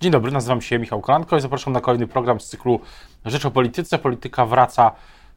Dzień 0.00 0.12
dobry, 0.12 0.32
nazywam 0.32 0.62
się 0.62 0.78
Michał 0.78 1.00
Kolanko 1.00 1.36
i 1.36 1.40
zapraszam 1.40 1.72
na 1.72 1.80
kolejny 1.80 2.06
program 2.06 2.40
z 2.40 2.46
cyklu 2.48 2.80
Rzecz 3.24 3.46
o 3.46 3.50
Polityce. 3.50 3.98
Polityka 3.98 4.46
wraca 4.46 4.92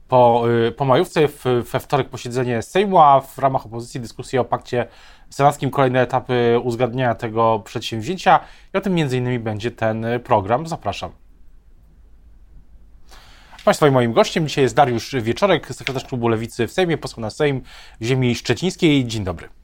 po, 0.08 0.44
y, 0.68 0.72
po 0.72 0.86
majówce, 0.86 1.28
w, 1.28 1.44
we 1.72 1.80
wtorek 1.80 2.10
posiedzenie 2.10 2.62
Sejmu, 2.62 3.00
a 3.00 3.22
w 3.22 3.38
ramach 3.38 3.66
opozycji 3.66 4.00
dyskusja 4.00 4.42
o 4.42 4.46
pakcie 4.46 4.88
senackim, 5.30 5.72
kolejne 5.72 6.02
etapy 6.02 6.60
uzgadniania 6.64 7.16
tego 7.16 7.60
przedsięwzięcia 7.60 8.40
i 8.74 8.78
o 8.78 8.82
tym 8.82 8.94
między 8.94 9.18
innymi 9.18 9.40
będzie 9.40 9.72
ten 9.72 10.06
program. 10.24 10.68
Zapraszam. 10.68 11.12
Państwa 13.66 13.88
i 13.88 13.92
moim 13.92 14.14
gościem 14.14 14.48
dzisiaj 14.48 14.64
jest 14.64 14.76
Dariusz 14.76 15.16
Wieczorek, 15.22 15.74
sekretarz 15.74 16.06
klubu 16.06 16.28
Lewicy 16.28 16.68
w 16.68 16.72
Sejmie, 16.72 16.98
poseł 16.98 17.22
na 17.22 17.30
Sejm 17.30 17.62
ziemi 18.02 18.36
szczecińskiej. 18.36 19.06
Dzień 19.06 19.24
dobry. 19.24 19.59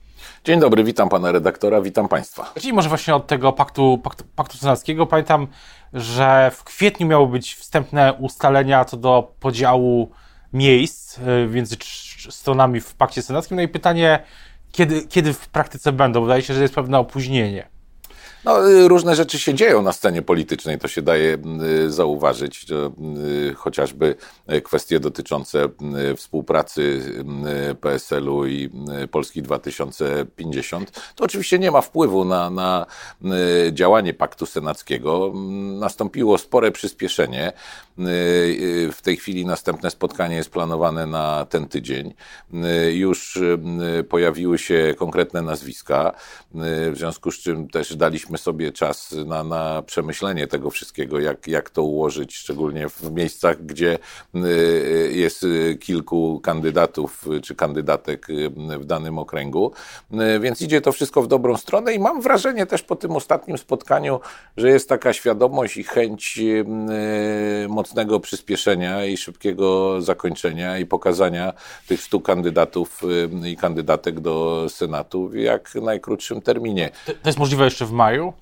Dzień 0.46 0.60
dobry, 0.60 0.84
witam 0.84 1.10
pana 1.10 1.32
redaktora, 1.32 1.82
witam 1.82 2.08
państwa. 2.08 2.52
Zacznijmy 2.56 2.76
może 2.76 2.90
właśnie 2.90 3.16
od 3.16 3.28
tego 3.28 3.54
paktu, 3.54 4.00
paktu, 4.04 4.24
paktu 4.36 4.58
senackiego. 4.58 5.06
Pamiętam, 5.06 5.48
że 5.94 6.52
w 6.54 6.64
kwietniu 6.64 7.08
miały 7.08 7.28
być 7.28 7.56
wstępne 7.56 8.14
ustalenia 8.14 8.86
co 8.86 8.98
do 8.98 9.34
podziału 9.40 10.12
miejsc 10.54 11.18
y, 11.18 11.22
między 11.52 11.76
stronami 12.30 12.82
w 12.82 12.94
pakcie 12.94 13.22
senackim. 13.22 13.58
No 13.58 13.64
i 13.64 13.68
pytanie, 13.68 14.24
kiedy, 14.72 15.08
kiedy 15.08 15.34
w 15.34 15.48
praktyce 15.48 15.92
będą? 15.92 16.22
Wydaje 16.22 16.42
się, 16.42 16.54
że 16.54 16.62
jest 16.62 16.76
pewne 16.76 17.00
opóźnienie. 17.00 17.68
No, 18.46 18.70
y, 18.70 18.88
różne 18.88 19.16
rzeczy 19.16 19.40
się 19.40 19.54
dzieją 19.54 19.82
na 19.82 19.92
scenie 19.92 20.22
politycznej, 20.22 20.80
to 20.80 20.88
się 20.88 21.02
daje 21.02 21.38
y, 21.86 21.92
zauważyć. 21.92 22.66
Y, 23.52 23.54
chociażby 23.54 24.16
kwestie 24.64 25.00
dotyczące 25.00 25.70
współpracy 26.18 27.02
PSL-u 27.82 28.46
i 28.46 28.70
Polski 29.12 29.42
2050. 29.42 30.92
To 31.16 31.24
oczywiście 31.24 31.60
nie 31.60 31.72
ma 31.72 31.82
wpływu 31.82 32.26
na, 32.26 32.50
na 32.50 32.86
działanie 33.72 34.14
paktu 34.14 34.46
senackiego. 34.46 35.32
Nastąpiło 35.80 36.38
spore 36.38 36.72
przyspieszenie. 36.72 37.54
W 37.98 39.00
tej 39.04 39.18
chwili 39.18 39.46
następne 39.46 39.92
spotkanie 39.92 40.36
jest 40.36 40.50
planowane 40.50 41.06
na 41.06 41.46
ten 41.50 41.68
tydzień. 41.68 42.14
Już 42.94 43.40
pojawiły 44.10 44.58
się 44.58 44.94
konkretne 44.98 45.42
nazwiska, 45.42 46.16
w 46.92 46.94
związku 46.96 47.32
z 47.32 47.40
czym 47.40 47.68
też 47.68 47.96
daliśmy 47.96 48.38
sobie 48.38 48.72
czas 48.72 49.16
na, 49.26 49.44
na 49.44 49.82
przemyślenie 49.82 50.48
tego 50.48 50.70
wszystkiego, 50.70 51.20
jak, 51.20 51.48
jak 51.48 51.70
to 51.70 51.84
ułożyć, 51.84 52.36
szczególnie 52.36 52.90
w 52.90 53.12
miejscach, 53.12 53.66
gdzie 53.66 53.98
y, 54.36 55.12
jest 55.14 55.46
kilku 55.80 56.40
kandydatów 56.40 57.26
czy 57.44 57.56
kandydatek 57.56 58.28
w 58.80 58.86
danym 58.86 59.20
okręgu. 59.20 59.72
Y, 60.14 60.40
więc 60.40 60.62
idzie 60.62 60.82
to 60.82 60.92
wszystko 60.92 61.22
w 61.22 61.28
dobrą 61.28 61.58
stronę 61.58 61.94
i 61.94 62.00
mam 62.00 62.22
wrażenie 62.22 62.66
też 62.66 62.82
po 62.82 62.96
tym 62.96 63.12
ostatnim 63.12 63.58
spotkaniu, 63.58 64.20
że 64.58 64.70
jest 64.70 64.90
taka 64.90 65.14
świadomość 65.14 65.78
i 65.78 65.84
chęć 65.84 66.40
y, 66.40 66.66
mocnego 67.86 68.20
przyspieszenia 68.20 69.06
i 69.06 69.18
szybkiego 69.18 70.02
zakończenia 70.02 70.80
i 70.80 70.86
pokazania 70.86 71.54
tych 71.88 72.02
stu 72.02 72.22
kandydatów 72.22 73.02
i 73.46 73.58
kandydatek 73.58 74.20
do 74.20 74.66
Senatu 74.70 75.28
w 75.28 75.36
jak 75.36 75.76
najkrótszym 75.76 76.42
terminie. 76.42 76.90
To 77.06 77.30
jest 77.30 77.40
możliwe 77.40 77.66
jeszcze 77.66 77.86
w 77.86 77.92
maju? 77.92 78.34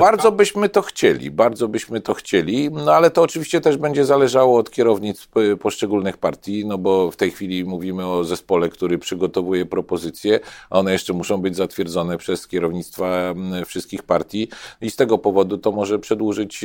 Bardzo 0.00 0.32
byśmy 0.32 0.68
to 0.68 0.82
chcieli, 0.82 1.30
bardzo 1.30 1.68
byśmy 1.68 2.00
to 2.00 2.14
chcieli, 2.14 2.70
no 2.70 2.92
ale 2.92 3.10
to 3.10 3.22
oczywiście 3.22 3.60
też 3.60 3.76
będzie 3.76 4.04
zależało 4.04 4.58
od 4.58 4.70
kierownic 4.70 5.28
poszczególnych 5.60 6.18
partii, 6.18 6.66
no 6.66 6.78
bo 6.78 7.10
w 7.10 7.16
tej 7.16 7.30
chwili 7.30 7.64
mówimy 7.64 8.06
o 8.06 8.24
zespole, 8.24 8.68
który 8.68 8.98
przygotowuje 8.98 9.66
propozycje, 9.66 10.40
a 10.70 10.78
one 10.78 10.92
jeszcze 10.92 11.12
muszą 11.12 11.38
być 11.38 11.56
zatwierdzone 11.56 12.18
przez 12.18 12.48
kierownictwa 12.48 13.34
wszystkich 13.66 14.02
partii 14.02 14.48
i 14.80 14.90
z 14.90 14.96
tego 14.96 15.18
powodu 15.18 15.58
to 15.58 15.72
może 15.72 15.98
przedłużyć 15.98 16.64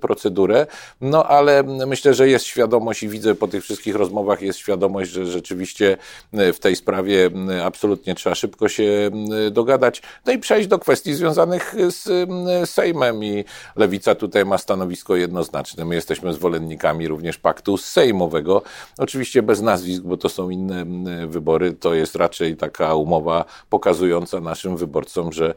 procedurę, 0.00 0.66
no 1.00 1.19
ale 1.28 1.62
myślę, 1.62 2.14
że 2.14 2.28
jest 2.28 2.44
świadomość 2.44 3.02
i 3.02 3.08
widzę 3.08 3.34
po 3.34 3.48
tych 3.48 3.64
wszystkich 3.64 3.94
rozmowach 3.94 4.42
jest 4.42 4.58
świadomość, 4.58 5.10
że 5.10 5.26
rzeczywiście 5.26 5.96
w 6.32 6.58
tej 6.58 6.76
sprawie 6.76 7.30
absolutnie 7.64 8.14
trzeba 8.14 8.34
szybko 8.34 8.68
się 8.68 9.10
dogadać, 9.50 10.02
no 10.26 10.32
i 10.32 10.38
przejść 10.38 10.68
do 10.68 10.78
kwestii 10.78 11.14
związanych 11.14 11.74
z 11.88 12.30
Sejmem 12.70 13.24
i 13.24 13.44
Lewica 13.76 14.14
tutaj 14.14 14.44
ma 14.44 14.58
stanowisko 14.58 15.16
jednoznaczne. 15.16 15.84
My 15.84 15.94
jesteśmy 15.94 16.32
zwolennikami 16.32 17.08
również 17.08 17.38
paktu 17.38 17.76
sejmowego, 17.76 18.62
oczywiście 18.98 19.42
bez 19.42 19.60
nazwisk, 19.60 20.02
bo 20.02 20.16
to 20.16 20.28
są 20.28 20.50
inne 20.50 20.84
wybory. 21.26 21.72
To 21.72 21.94
jest 21.94 22.16
raczej 22.16 22.56
taka 22.56 22.94
umowa 22.94 23.44
pokazująca 23.70 24.40
naszym 24.40 24.76
wyborcom, 24.76 25.32
że 25.32 25.54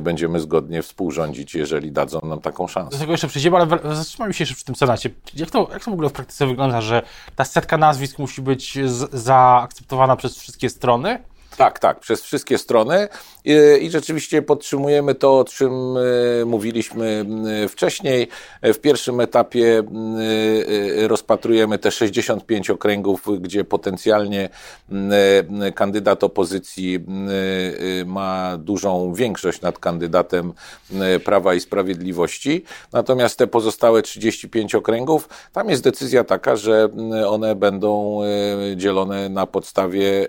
będziemy 0.00 0.40
zgodnie 0.40 0.82
współrządzić, 0.82 1.54
jeżeli 1.54 1.92
dadzą 1.92 2.20
nam 2.20 2.40
taką 2.40 2.68
szansę. 2.68 2.90
Do 2.90 2.98
tego 2.98 3.12
jeszcze 3.12 3.28
przyjdziemy, 3.28 3.56
ale 3.56 3.94
zatrzymajmy 3.94 4.34
się 4.34 4.42
jeszcze 4.42 4.54
przy 4.54 4.64
tym 4.64 4.74
Senacie. 4.74 5.01
Jak 5.34 5.50
to, 5.50 5.68
jak 5.72 5.84
to 5.84 5.90
w 5.90 5.94
ogóle 5.94 6.08
w 6.08 6.12
praktyce 6.12 6.46
wygląda, 6.46 6.80
że 6.80 7.02
ta 7.36 7.44
setka 7.44 7.78
nazwisk 7.78 8.18
musi 8.18 8.42
być 8.42 8.78
zaakceptowana 9.12 10.16
przez 10.16 10.38
wszystkie 10.38 10.70
strony? 10.70 11.22
Tak, 11.56 11.78
tak, 11.78 12.00
przez 12.00 12.22
wszystkie 12.22 12.58
strony 12.58 13.08
I, 13.80 13.90
rzeczywiście 13.90 14.42
podtrzymujemy 14.42 15.14
to, 15.14 15.38
o 15.38 15.44
czym 15.44 15.96
y, 15.96 16.44
mówiliśmy 16.46 17.24
y, 17.64 17.68
wcześniej. 17.68 18.28
W 18.62 18.78
pierwszym 18.78 19.20
etapie 19.20 19.82
rozpatrujemy 21.06 21.78
te 21.78 21.90
65 21.90 22.70
okręgów, 22.70 23.26
gdzie 23.40 23.64
potencjalnie 23.64 24.48
kandydat 25.74 26.24
opozycji 26.24 27.04
ma 28.06 28.56
dużą 28.58 29.14
większość 29.14 29.60
nad 29.60 29.78
kandydatem 29.78 30.52
Prawa 31.24 31.54
i 31.54 31.60
Sprawiedliwości. 31.60 32.64
Natomiast 32.92 33.38
te 33.38 33.46
pozostałe 33.46 34.02
35 34.02 34.74
okręgów, 34.74 35.28
tam 35.52 35.70
jest 35.70 35.82
decyzja 35.82 36.24
taka, 36.24 36.56
że 36.56 36.88
one 37.28 37.54
będą 37.54 38.20
dzielone 38.76 39.28
na 39.28 39.46
podstawie 39.46 40.28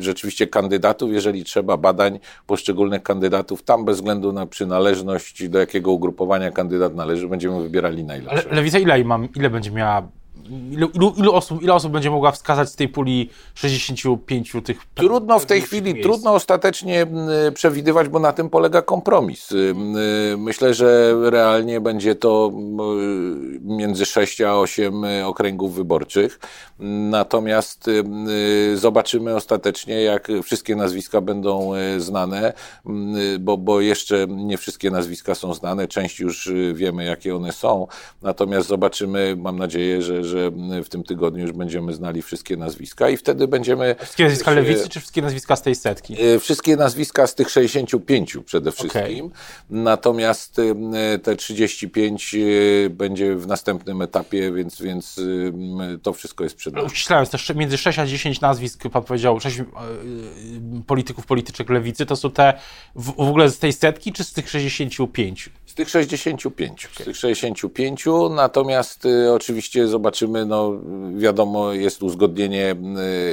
rzeczywiście 0.00 0.46
kandydatów, 0.54 1.12
jeżeli 1.12 1.44
trzeba 1.44 1.76
badań 1.76 2.18
poszczególnych 2.46 3.02
kandydatów, 3.02 3.62
tam 3.62 3.84
bez 3.84 3.96
względu 3.96 4.32
na 4.32 4.46
przynależność, 4.46 5.48
do 5.48 5.58
jakiego 5.58 5.90
ugrupowania 5.92 6.50
kandydat 6.50 6.94
należy, 6.94 7.28
będziemy 7.28 7.62
wybierali 7.62 8.04
najlepszego. 8.04 8.50
Ale 8.50 8.56
Lewica 8.56 8.78
ile, 8.78 9.04
mam, 9.04 9.28
ile 9.36 9.50
będzie 9.50 9.70
miała 9.70 10.08
Ilu, 10.70 10.90
ilu, 10.94 11.14
ilu, 11.16 11.32
osób, 11.34 11.62
ile 11.62 11.74
osób 11.74 11.92
będzie 11.92 12.10
mogła 12.10 12.32
wskazać 12.32 12.68
z 12.68 12.76
tej 12.76 12.88
puli 12.88 13.30
65 13.54 14.52
tych 14.64 14.78
Trudno 14.94 15.38
w 15.38 15.46
tej 15.46 15.60
chwili, 15.60 15.94
miejsc. 15.94 16.08
trudno 16.08 16.34
ostatecznie 16.34 17.06
przewidywać, 17.54 18.08
bo 18.08 18.18
na 18.18 18.32
tym 18.32 18.50
polega 18.50 18.82
kompromis. 18.82 19.48
Myślę, 20.38 20.74
że 20.74 21.14
realnie 21.30 21.80
będzie 21.80 22.14
to 22.14 22.52
między 23.60 24.06
6 24.06 24.40
a 24.40 24.58
8 24.58 25.04
okręgów 25.24 25.74
wyborczych. 25.74 26.40
Natomiast 27.10 27.90
zobaczymy 28.74 29.34
ostatecznie, 29.36 30.02
jak 30.02 30.28
wszystkie 30.42 30.76
nazwiska 30.76 31.20
będą 31.20 31.72
znane, 31.98 32.52
bo, 33.40 33.58
bo 33.58 33.80
jeszcze 33.80 34.26
nie 34.28 34.58
wszystkie 34.58 34.90
nazwiska 34.90 35.34
są 35.34 35.54
znane. 35.54 35.88
Część 35.88 36.20
już 36.20 36.52
wiemy, 36.74 37.04
jakie 37.04 37.36
one 37.36 37.52
są. 37.52 37.86
Natomiast 38.22 38.68
zobaczymy, 38.68 39.36
mam 39.38 39.58
nadzieję, 39.58 40.02
że, 40.02 40.24
że 40.24 40.33
że 40.34 40.50
w 40.84 40.88
tym 40.88 41.02
tygodniu 41.02 41.42
już 41.42 41.52
będziemy 41.52 41.92
znali 41.92 42.22
wszystkie 42.22 42.56
nazwiska 42.56 43.08
i 43.08 43.16
wtedy 43.16 43.48
będziemy... 43.48 43.96
Wszystkie 43.98 44.24
nazwiska 44.24 44.50
lewicy, 44.50 44.88
czy 44.88 45.00
wszystkie 45.00 45.22
nazwiska 45.22 45.56
z 45.56 45.62
tej 45.62 45.74
setki? 45.74 46.16
E, 46.22 46.38
wszystkie 46.38 46.76
nazwiska 46.76 47.26
z 47.26 47.34
tych 47.34 47.50
65 47.50 48.36
przede 48.44 48.72
wszystkim. 48.72 49.26
Okay. 49.26 49.30
Natomiast 49.70 50.58
e, 50.58 51.18
te 51.18 51.36
35 51.36 52.34
e, 52.34 52.90
będzie 52.90 53.36
w 53.36 53.46
następnym 53.46 54.02
etapie, 54.02 54.52
więc, 54.52 54.82
więc 54.82 55.20
to 56.02 56.12
wszystko 56.12 56.44
jest 56.44 56.56
przed 56.56 56.74
nami. 56.74 56.86
Uściślając, 56.86 57.30
między 57.54 57.78
6 57.78 57.98
a 57.98 58.06
10 58.06 58.40
nazwisk, 58.40 58.82
pan 58.92 59.02
powiedział, 59.02 59.40
6 59.40 59.58
polityków, 60.86 61.26
polityczek 61.26 61.70
lewicy, 61.70 62.06
to 62.06 62.16
są 62.16 62.30
te 62.30 62.58
w, 62.94 63.04
w 63.04 63.28
ogóle 63.28 63.50
z 63.50 63.58
tej 63.58 63.72
setki, 63.72 64.12
czy 64.12 64.24
z 64.24 64.32
tych 64.32 64.50
65? 64.50 65.50
Z 65.66 65.74
tych 65.74 65.90
65. 65.90 66.84
Okay. 66.84 67.04
Z 67.04 67.06
tych 67.06 67.16
65, 67.16 68.04
natomiast 68.30 69.04
y, 69.04 69.32
oczywiście 69.32 69.88
zobaczymy, 69.88 70.23
no 70.28 70.72
wiadomo, 71.16 71.72
jest 71.72 72.02
uzgodnienie 72.02 72.76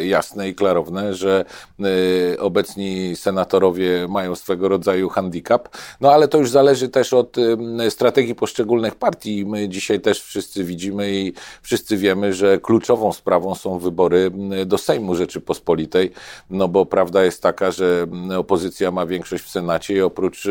y, 0.02 0.06
jasne 0.08 0.50
i 0.50 0.56
klarowne, 0.56 1.14
że 1.14 1.46
y, 1.80 2.40
obecni 2.40 3.16
senatorowie 3.16 4.08
mają 4.10 4.36
swego 4.36 4.70
rodzaju 4.70 5.10
handicap, 5.10 5.70
no 6.02 6.12
ale 6.12 6.28
to 6.28 6.38
już 6.38 6.50
zależy 6.50 6.90
też 6.90 7.14
od 7.14 7.38
y, 7.38 7.92
strategii 7.92 8.36
poszczególnych 8.36 8.96
partii. 8.96 9.46
My 9.46 9.70
dzisiaj 9.70 10.00
też 10.00 10.22
wszyscy 10.22 10.64
widzimy 10.64 11.12
i 11.12 11.34
wszyscy 11.62 11.98
wiemy, 11.98 12.34
że 12.34 12.60
kluczową 12.60 13.14
sprawą 13.14 13.56
są 13.56 13.80
wybory 13.80 14.32
do 14.66 14.78
Sejmu 14.78 15.16
Rzeczypospolitej, 15.16 16.12
no 16.50 16.68
bo 16.68 16.86
prawda 16.86 17.24
jest 17.24 17.44
taka, 17.44 17.72
że 17.72 18.08
opozycja 18.38 18.92
ma 18.92 19.06
większość 19.06 19.44
w 19.44 19.50
Senacie 19.50 19.94
i 19.94 20.02
oprócz 20.02 20.48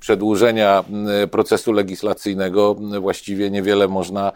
przedłużenia 0.00 0.84
procesu 1.30 1.72
legislacyjnego 1.72 2.76
właściwie 3.00 3.50
niewiele 3.50 3.88
można 3.88 4.32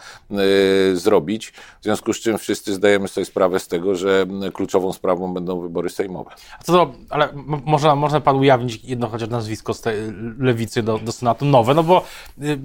zrobić 0.95 1.42
w 1.51 1.85
związku 1.85 2.13
z 2.13 2.21
czym 2.21 2.39
wszyscy 2.39 2.75
zdajemy 2.75 3.09
sobie 3.09 3.25
sprawę 3.25 3.61
z 3.61 3.69
tego, 3.69 3.95
że 3.95 4.27
kluczową 4.55 4.93
sprawą 4.93 5.35
będą 5.35 5.61
wybory 5.61 5.91
sejmowe. 5.91 6.31
A 6.61 6.63
co 6.63 6.73
to, 6.73 6.93
ale 7.11 7.29
można, 7.65 7.95
można 7.95 8.21
Pan 8.21 8.37
ujawnić 8.37 8.85
jedno 8.85 9.09
chociaż 9.09 9.29
nazwisko 9.29 9.75
z 9.75 9.81
tej 9.81 9.97
lewicy 10.39 10.83
do, 10.83 10.99
do 10.99 11.13
Senatu, 11.13 11.45
nowe, 11.45 11.75
no 11.75 11.83
bo 11.83 12.05
y, 12.43 12.59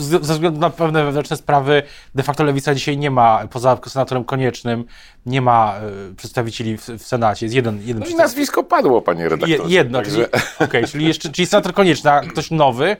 ze 0.00 0.18
względu 0.18 0.60
na 0.60 0.70
pewne 0.70 1.04
wewnętrzne 1.04 1.36
sprawy 1.36 1.82
de 2.14 2.22
facto 2.22 2.44
lewica 2.44 2.74
dzisiaj 2.74 2.98
nie 2.98 3.10
ma, 3.10 3.48
poza 3.50 3.78
senatorem 3.86 4.24
koniecznym, 4.24 4.84
nie 5.26 5.42
ma 5.42 5.74
y, 6.10 6.14
przedstawicieli 6.14 6.78
w, 6.78 6.88
w 6.88 7.06
Senacie, 7.06 7.46
jest 7.46 7.56
jeden, 7.56 7.80
jeden 7.84 8.02
no 8.02 8.08
i 8.08 8.14
nazwisko 8.14 8.64
padło, 8.64 9.02
panie 9.02 9.28
redaktorze. 9.28 9.74
jedno, 9.74 9.98
Także... 9.98 10.28
czyli, 10.28 10.42
okay, 10.68 10.88
czyli, 10.88 11.06
jeszcze, 11.06 11.32
czyli 11.32 11.46
senator 11.46 11.74
konieczny, 11.74 12.10
a 12.10 12.20
ktoś 12.20 12.50
nowy, 12.50 12.96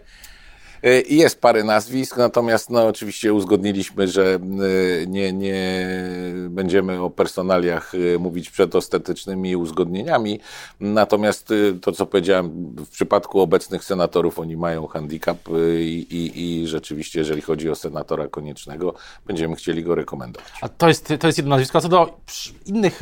jest 1.09 1.41
parę 1.41 1.65
nazwisk, 1.65 2.17
natomiast 2.17 2.71
no, 2.71 2.87
oczywiście 2.87 3.35
uzgodniliśmy, 3.35 4.09
że 4.09 4.35
e, 4.35 5.07
nie, 5.07 5.33
nie 5.33 5.89
będziemy 6.49 7.03
o 7.03 7.11
personaliach 7.11 7.93
e, 7.95 8.19
mówić 8.19 8.51
przed 8.51 8.75
ostatecznymi 8.75 9.57
uzgodnieniami. 9.57 10.41
Natomiast 10.81 11.53
to, 11.83 11.93
co 11.93 12.07
powiedziałem, 12.07 12.75
w 12.77 12.89
przypadku 12.89 13.41
obecnych 13.41 13.85
senatorów 13.85 14.39
oni 14.39 14.57
mają 14.57 14.87
handicap 14.87 15.39
i, 15.79 16.07
i, 16.11 16.63
i 16.63 16.67
rzeczywiście, 16.67 17.19
jeżeli 17.19 17.43
chodzi 17.43 17.71
o 17.71 17.75
senatora 17.75 18.29
koniecznego, 18.29 18.95
będziemy 19.27 19.57
chcieli 19.57 19.85
go 19.85 19.95
rekomendować. 19.95 20.53
A 20.61 20.69
to 20.69 20.89
jest, 20.89 21.13
to 21.21 21.27
jest 21.27 21.39
jedno 21.39 21.51
nazwisko. 21.51 21.79
A 21.79 21.81
co 21.81 21.89
do 21.89 22.19
innych 22.67 23.01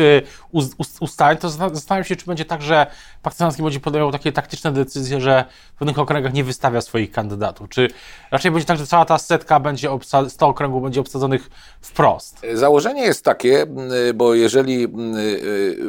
ustaleń, 1.01 1.39
to 1.39 1.51
zastanawiam 1.51 2.05
się, 2.05 2.17
czy 2.17 2.27
będzie 2.27 2.45
tak, 2.45 2.63
że 2.63 2.87
Pakt 3.23 3.63
będzie 3.63 3.81
podejmował 3.81 4.13
takie 4.13 4.33
taktyczne 4.33 4.73
decyzje, 4.73 5.21
że 5.21 5.45
w 5.75 5.79
pewnych 5.79 5.99
okręgach 5.99 6.33
nie 6.33 6.45
wystawia 6.45 6.81
swoich 6.81 7.11
kandydatów. 7.11 7.70
Czy 7.71 7.89
raczej 8.31 8.51
będzie 8.51 8.67
tak, 8.67 8.79
że 8.79 8.87
cała 8.87 9.05
ta 9.05 9.19
setka 9.19 9.61
będzie, 9.61 9.89
100 10.29 10.49
okręgów 10.49 10.83
będzie 10.83 11.01
obsadzonych 11.01 11.51
wprost? 11.81 12.47
Założenie 12.55 13.03
jest 13.03 13.25
takie, 13.25 13.67
bo 14.15 14.35
jeżeli 14.35 14.89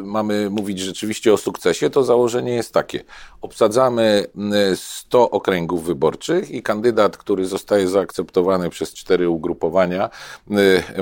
mamy 0.03 0.49
mówić 0.49 0.79
rzeczywiście 0.79 1.33
o 1.33 1.37
sukcesie, 1.37 1.89
to 1.89 2.03
założenie 2.03 2.53
jest 2.53 2.73
takie. 2.73 3.03
Obsadzamy 3.41 4.25
100 4.75 5.29
okręgów 5.29 5.83
wyborczych 5.83 6.51
i 6.51 6.63
kandydat, 6.63 7.17
który 7.17 7.45
zostaje 7.45 7.87
zaakceptowany 7.87 8.69
przez 8.69 8.93
cztery 8.93 9.29
ugrupowania, 9.29 10.09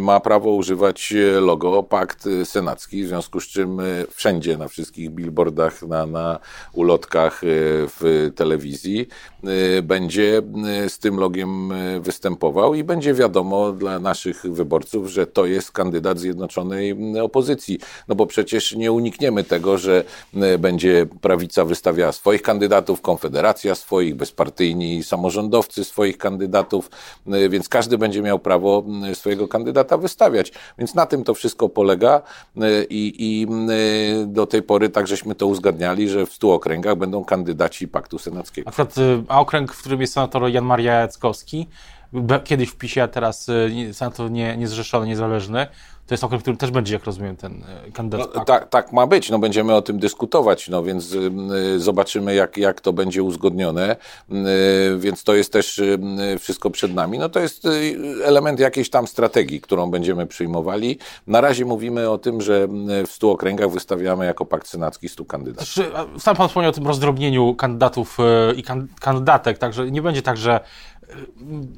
ma 0.02 0.20
prawo 0.20 0.50
używać 0.50 1.14
logo 1.42 1.84
Pakt 1.84 2.26
Senacki, 2.44 3.04
w 3.04 3.08
związku 3.08 3.40
z 3.40 3.48
czym 3.48 3.82
wszędzie, 4.12 4.58
na 4.58 4.68
wszystkich 4.68 5.10
billboardach, 5.10 5.82
na, 5.82 6.06
na 6.06 6.40
ulotkach 6.74 7.42
w 7.44 8.30
telewizji 8.36 9.08
będzie 9.84 10.42
z 10.88 11.00
tym 11.00 11.18
logiem 11.18 11.72
e, 11.72 12.00
występował 12.00 12.74
i 12.74 12.84
będzie 12.84 13.14
wiadomo 13.14 13.72
dla 13.72 14.00
naszych 14.00 14.42
wyborców, 14.42 15.08
że 15.08 15.28
to 15.28 15.46
jest 15.46 15.72
kandydat 15.72 16.20
zjednoczonej 16.20 16.96
opozycji. 17.22 17.80
No 18.08 18.16
bo 18.16 18.26
przecież 18.26 18.76
nie 18.76 18.92
unikniemy 18.92 19.44
tego, 19.44 19.78
że 19.78 20.04
będzie 20.60 21.06
prawica 21.22 21.66
wystawiała 21.66 22.12
swoich 22.12 22.42
kandydatów, 22.42 23.02
konfederacja 23.02 23.76
swoich, 23.76 24.16
bezpartyjni 24.16 25.04
samorządowcy 25.04 25.84
swoich 25.84 26.18
kandydatów, 26.18 26.90
więc 27.50 27.70
każdy 27.70 27.98
będzie 27.98 28.22
miał 28.22 28.40
prawo 28.40 28.84
swojego 29.14 29.48
kandydata 29.48 29.98
wystawiać. 29.98 30.52
Więc 30.78 30.96
na 30.96 31.06
tym 31.06 31.24
to 31.24 31.34
wszystko 31.34 31.70
polega 31.70 32.22
i, 32.90 33.16
i 33.20 33.48
do 34.28 34.46
tej 34.46 34.64
pory 34.64 34.90
tak 34.90 35.08
żeśmy 35.08 35.36
to 35.36 35.48
uzgadniali, 35.48 36.10
że 36.10 36.26
w 36.26 36.34
stu 36.34 36.52
okręgach 36.52 36.96
będą 36.96 37.26
kandydaci 37.26 37.88
Paktu 37.88 38.20
Senackiego. 38.20 38.70
Akurat, 38.70 38.96
a 39.28 39.40
okręg, 39.42 39.74
w 39.74 39.80
którym 39.80 40.02
jest 40.02 40.14
senator 40.14 40.50
Jan 40.50 40.59
Maria 40.62 41.08
Jackowski, 41.08 41.68
kiedyś 42.44 42.70
w 42.70 42.76
PiSie, 42.76 43.04
a 43.04 43.08
teraz 43.08 43.50
y, 43.50 43.94
senator 43.94 44.32
nie, 44.32 44.58
niezrzeszony, 44.58 45.08
niezależny, 45.08 45.68
to 46.10 46.14
jest 46.14 46.24
okres, 46.24 46.42
który 46.42 46.58
też 46.58 46.72
będzie, 46.72 46.94
jak 46.94 47.06
rozumiem, 47.06 47.36
ten 47.36 47.64
e, 47.88 47.92
kandydat. 47.92 48.36
No, 48.36 48.46
tak, 48.46 48.70
tak 48.70 48.94
ma 48.94 49.08
być, 49.08 49.30
no 49.30 49.40
będziemy 49.40 49.76
o 49.76 49.82
tym 49.82 50.00
dyskutować, 50.00 50.70
no 50.70 50.84
więc 50.84 51.14
y, 51.14 51.32
y, 51.76 51.80
zobaczymy, 51.80 52.36
jak, 52.36 52.58
jak 52.58 52.82
to 52.82 52.94
będzie 52.94 53.24
uzgodnione, 53.24 53.96
y, 54.32 54.36
więc 54.98 55.24
to 55.24 55.34
jest 55.34 55.54
też 55.54 55.82
wszystko 56.40 56.70
przed 56.70 56.94
nami. 56.94 57.20
No 57.20 57.30
to 57.30 57.40
jest 57.40 57.68
element 58.24 58.60
jakiejś 58.60 58.90
tam 58.90 59.08
strategii, 59.08 59.62
którą 59.62 59.92
będziemy 59.92 60.28
przyjmowali. 60.28 60.98
Na 61.28 61.42
razie 61.42 61.66
mówimy 61.66 62.10
o 62.10 62.18
tym, 62.18 62.42
że 62.42 62.68
w 63.08 63.12
stu 63.12 63.30
okręgach 63.30 63.72
wystawiamy 63.72 64.26
jako 64.26 64.46
pakt 64.46 64.68
senacki 64.68 65.10
stu 65.10 65.26
kandydatów. 65.26 65.74
Znaczy, 65.74 65.92
sam 66.20 66.36
pan 66.36 66.48
wspomniał 66.48 66.70
o 66.70 66.74
tym 66.74 66.88
rozdrobnieniu 66.88 67.56
kandydatów 67.56 68.18
i 68.56 68.64
kandydatek, 69.00 69.58
także 69.58 69.92
nie 69.92 70.02
będzie 70.02 70.22
tak, 70.22 70.38
że 70.38 70.60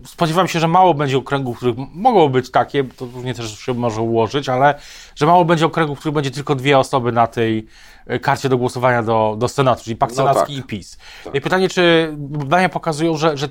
spodziewam 0.06 0.48
się, 0.48 0.60
że 0.60 0.68
mało 0.68 0.94
będzie 0.94 1.18
okręgów, 1.18 1.58
których 1.58 1.76
mogą 1.94 2.30
być 2.30 2.52
takie, 2.52 2.84
to 2.84 3.06
różnie 3.06 3.34
też 3.34 3.60
się 3.60 3.74
może 3.74 4.02
ułożyć, 4.02 4.50
ale 4.50 4.76
że 5.16 5.26
mało 5.26 5.46
będzie 5.46 5.66
okręgów, 5.66 5.98
w 5.98 6.00
których 6.00 6.16
będzie 6.16 6.32
tylko 6.32 6.56
dwie 6.56 6.80
osoby 6.80 7.12
na 7.12 7.28
tej 7.28 7.68
e, 8.06 8.20
karcie 8.20 8.50
do 8.50 8.58
głosowania 8.58 9.04
do, 9.04 9.36
do 9.40 9.48
Senatu, 9.48 9.84
czyli 9.84 9.96
Pakt 9.96 10.18
no 10.18 10.24
Senacki 10.24 10.56
tak. 10.56 10.66
i 10.66 10.68
PiS. 10.68 10.98
Tak. 11.24 11.36
I 11.36 11.42
pytanie, 11.42 11.70
czy 11.70 12.14
badania 12.18 12.70
pokazują, 12.70 13.18
że, 13.18 13.38
że 13.38 13.48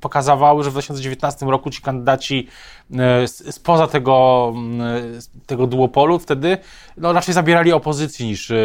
pokazywały, 0.00 0.64
że 0.64 0.70
w 0.70 0.72
2019 0.72 1.46
roku 1.46 1.70
ci 1.70 1.82
kandydaci 1.82 2.48
e, 2.94 3.28
spoza 3.28 3.86
tego, 3.86 4.52
tego 5.46 5.66
duopolu 5.66 6.18
wtedy 6.18 6.58
no, 6.96 7.12
raczej 7.12 7.34
zabierali 7.34 7.72
opozycji 7.72 8.26
niż 8.26 8.50
e, 8.50 8.56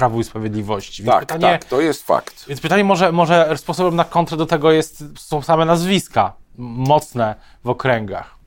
Prawu 0.00 0.20
i 0.20 0.24
Sprawiedliwości. 0.24 1.02
Więc 1.02 1.12
tak, 1.12 1.20
pytanie, 1.20 1.42
tak, 1.42 1.64
to 1.64 1.80
jest 1.80 2.06
fakt. 2.06 2.44
Więc 2.48 2.60
pytanie 2.60 2.84
może, 2.84 3.12
może 3.12 3.58
sposobem 3.58 3.96
na 3.96 4.04
kontrę 4.04 4.36
do 4.36 4.46
tego 4.46 4.72
jest, 4.72 5.04
są 5.18 5.42
same 5.42 5.64
nazwiska 5.64 6.32
mocne 6.58 7.34
w 7.64 7.68
okręgach. 7.68 8.39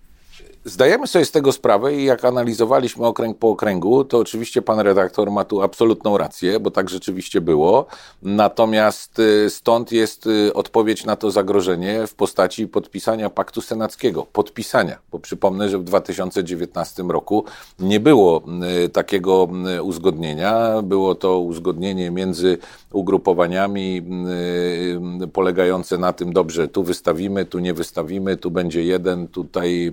Zdajemy 0.66 1.08
sobie 1.08 1.26
z 1.26 1.32
tego 1.32 1.52
sprawę 1.52 1.96
i 1.96 2.04
jak 2.04 2.26
analizowaliśmy 2.26 3.06
okręg 3.06 3.38
po 3.38 3.50
okręgu, 3.50 4.04
to 4.04 4.18
oczywiście 4.18 4.62
pan 4.62 4.80
redaktor 4.80 5.32
ma 5.32 5.46
tu 5.46 5.62
absolutną 5.62 6.18
rację, 6.18 6.60
bo 6.60 6.72
tak 6.72 6.90
rzeczywiście 6.90 7.42
było. 7.42 7.86
Natomiast 8.22 9.20
y, 9.20 9.50
stąd 9.50 9.92
jest 9.92 10.28
y, 10.28 10.54
odpowiedź 10.54 11.06
na 11.06 11.16
to 11.16 11.32
zagrożenie 11.32 12.08
w 12.08 12.16
postaci 12.16 12.68
podpisania 12.68 13.30
paktu 13.30 13.62
senackiego. 13.62 14.28
Podpisania, 14.34 15.00
bo 15.12 15.20
przypomnę, 15.20 15.70
że 15.70 15.78
w 15.78 15.84
2019 15.84 17.04
roku 17.04 17.46
nie 17.80 18.00
było 18.00 18.44
y, 18.86 18.90
takiego 18.90 19.50
uzgodnienia. 19.84 20.82
Było 20.82 21.16
to 21.16 21.40
uzgodnienie 21.40 22.12
między 22.12 22.58
ugrupowaniami 22.92 24.02
polegające 25.34 25.98
na 25.98 26.14
tym, 26.14 26.34
dobrze, 26.34 26.68
tu 26.68 26.84
wystawimy, 26.84 27.46
tu 27.46 27.60
nie 27.60 27.74
wystawimy, 27.74 28.38
tu 28.38 28.52
będzie 28.52 28.84
jeden, 28.84 29.28
tutaj 29.28 29.92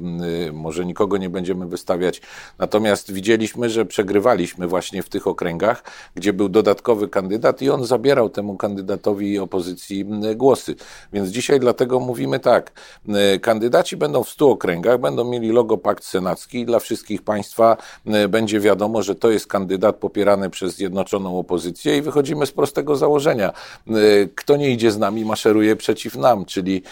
może 0.61 0.87
nikogo 0.87 1.17
nie 1.17 1.31
będziemy 1.31 1.67
wystawiać. 1.67 2.21
Natomiast 2.59 3.13
widzieliśmy, 3.13 3.71
że 3.71 3.87
przegrywaliśmy 3.87 4.69
właśnie 4.69 5.03
w 5.03 5.09
tych 5.09 5.27
okręgach, 5.27 5.85
gdzie 6.15 6.33
był 6.33 6.49
dodatkowy 6.49 7.09
kandydat 7.09 7.63
i 7.63 7.71
on 7.71 7.85
zabierał 7.85 8.31
temu 8.31 8.57
kandydatowi 8.57 9.39
opozycji 9.39 10.07
głosy. 10.37 10.75
Więc 11.13 11.29
dzisiaj 11.29 11.61
dlatego 11.61 12.01
mówimy 12.01 12.41
tak, 12.41 12.73
kandydaci 13.43 13.97
będą 13.97 14.25
w 14.25 14.29
stu 14.29 14.51
okręgach, 14.51 15.01
będą 15.01 15.25
mieli 15.25 15.53
logo 15.53 15.79
Pakt 15.79 16.05
Senacki 16.05 16.61
i 16.61 16.67
dla 16.67 16.79
wszystkich 16.79 17.23
państwa 17.23 17.77
będzie 18.29 18.61
wiadomo, 18.61 19.03
że 19.03 19.15
to 19.15 19.31
jest 19.31 19.47
kandydat 19.47 19.97
popierany 19.97 20.51
przez 20.51 20.77
zjednoczoną 20.77 21.39
opozycję 21.39 21.97
i 21.97 22.03
wychodzimy 22.03 22.47
z 22.47 22.53
prostego 22.53 22.97
założenia. 22.97 23.53
Kto 24.35 24.57
nie 24.57 24.71
idzie 24.71 24.91
z 24.91 24.99
nami, 24.99 25.25
maszeruje 25.25 25.77
przeciw 25.77 26.17
nam, 26.17 26.45
czyli 26.45 26.83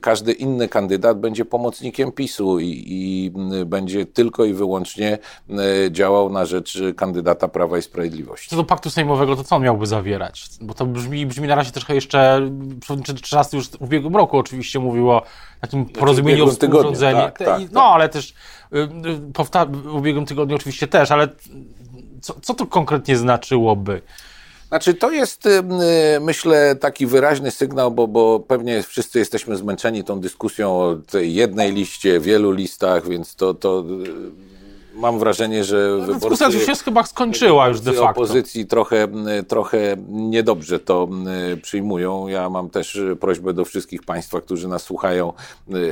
każdy 0.00 0.32
inny 0.32 0.68
kandydat 0.68 1.20
będzie 1.20 1.44
pomocnikiem 1.44 2.12
PiS 2.12 2.29
PiSu 2.30 2.60
i, 2.60 2.84
i 2.86 3.32
będzie 3.66 4.06
tylko 4.06 4.44
i 4.44 4.54
wyłącznie 4.54 5.18
e, 5.50 5.92
działał 5.92 6.30
na 6.30 6.44
rzecz 6.44 6.78
kandydata 6.96 7.48
Prawa 7.48 7.78
i 7.78 7.82
Sprawiedliwości. 7.82 8.50
Co 8.50 8.56
do 8.56 8.64
paktu 8.64 8.90
sejmowego, 8.90 9.36
to 9.36 9.44
co 9.44 9.56
on 9.56 9.62
miałby 9.62 9.86
zawierać? 9.86 10.46
Bo 10.60 10.74
to 10.74 10.86
brzmi, 10.86 11.26
brzmi 11.26 11.48
na 11.48 11.54
razie 11.54 11.70
trochę 11.70 11.94
jeszcze, 11.94 12.50
przewodniczący 12.80 13.22
Trzasty 13.22 13.56
już 13.56 13.68
w 13.68 13.82
ubiegłym 13.82 14.16
roku 14.16 14.38
oczywiście 14.38 14.78
mówił 14.78 15.10
o 15.10 15.22
takim 15.60 15.84
znaczy, 15.84 15.98
porozumieniu 15.98 16.44
o 16.44 16.50
współrządzeniu. 16.50 17.20
Tak, 17.20 17.38
tak, 17.38 17.60
no, 17.60 17.80
tak. 17.80 17.90
ale 17.94 18.08
też 18.08 18.34
y, 18.74 18.78
y, 18.78 19.66
w 19.68 19.94
ubiegłym 19.94 20.26
tygodniu 20.26 20.56
oczywiście 20.56 20.88
też, 20.88 21.10
ale 21.10 21.28
co, 22.20 22.34
co 22.40 22.54
to 22.54 22.66
konkretnie 22.66 23.16
znaczyłoby? 23.16 24.02
Znaczy, 24.70 24.94
to 24.94 25.10
jest, 25.10 25.46
y, 25.46 25.62
myślę, 26.20 26.76
taki 26.76 27.06
wyraźny 27.06 27.50
sygnał, 27.50 27.90
bo, 27.90 28.08
bo 28.08 28.40
pewnie 28.40 28.82
wszyscy 28.82 29.18
jesteśmy 29.18 29.56
zmęczeni 29.56 30.04
tą 30.04 30.20
dyskusją 30.20 30.80
o 30.80 30.96
tej 30.96 31.34
jednej 31.34 31.72
liście, 31.72 32.20
wielu 32.20 32.52
listach, 32.52 33.08
więc 33.08 33.34
to, 33.34 33.54
to 33.54 33.84
Mam 35.00 35.18
wrażenie, 35.18 35.64
że 35.64 35.96
no, 35.98 36.06
wyborcy... 36.06 36.28
Dyskusja 36.28 36.74
się 36.74 36.84
chyba 36.84 37.04
skończyła 37.04 37.68
już 37.68 37.80
de 37.80 37.92
facto. 37.92 38.10
opozycji 38.10 38.66
trochę, 38.66 39.08
trochę 39.48 39.96
niedobrze 40.08 40.78
to 40.78 41.08
przyjmują. 41.62 42.28
Ja 42.28 42.50
mam 42.50 42.70
też 42.70 43.00
prośbę 43.20 43.52
do 43.52 43.64
wszystkich 43.64 44.02
Państwa, 44.02 44.40
którzy 44.40 44.68
nas 44.68 44.82
słuchają, 44.82 45.32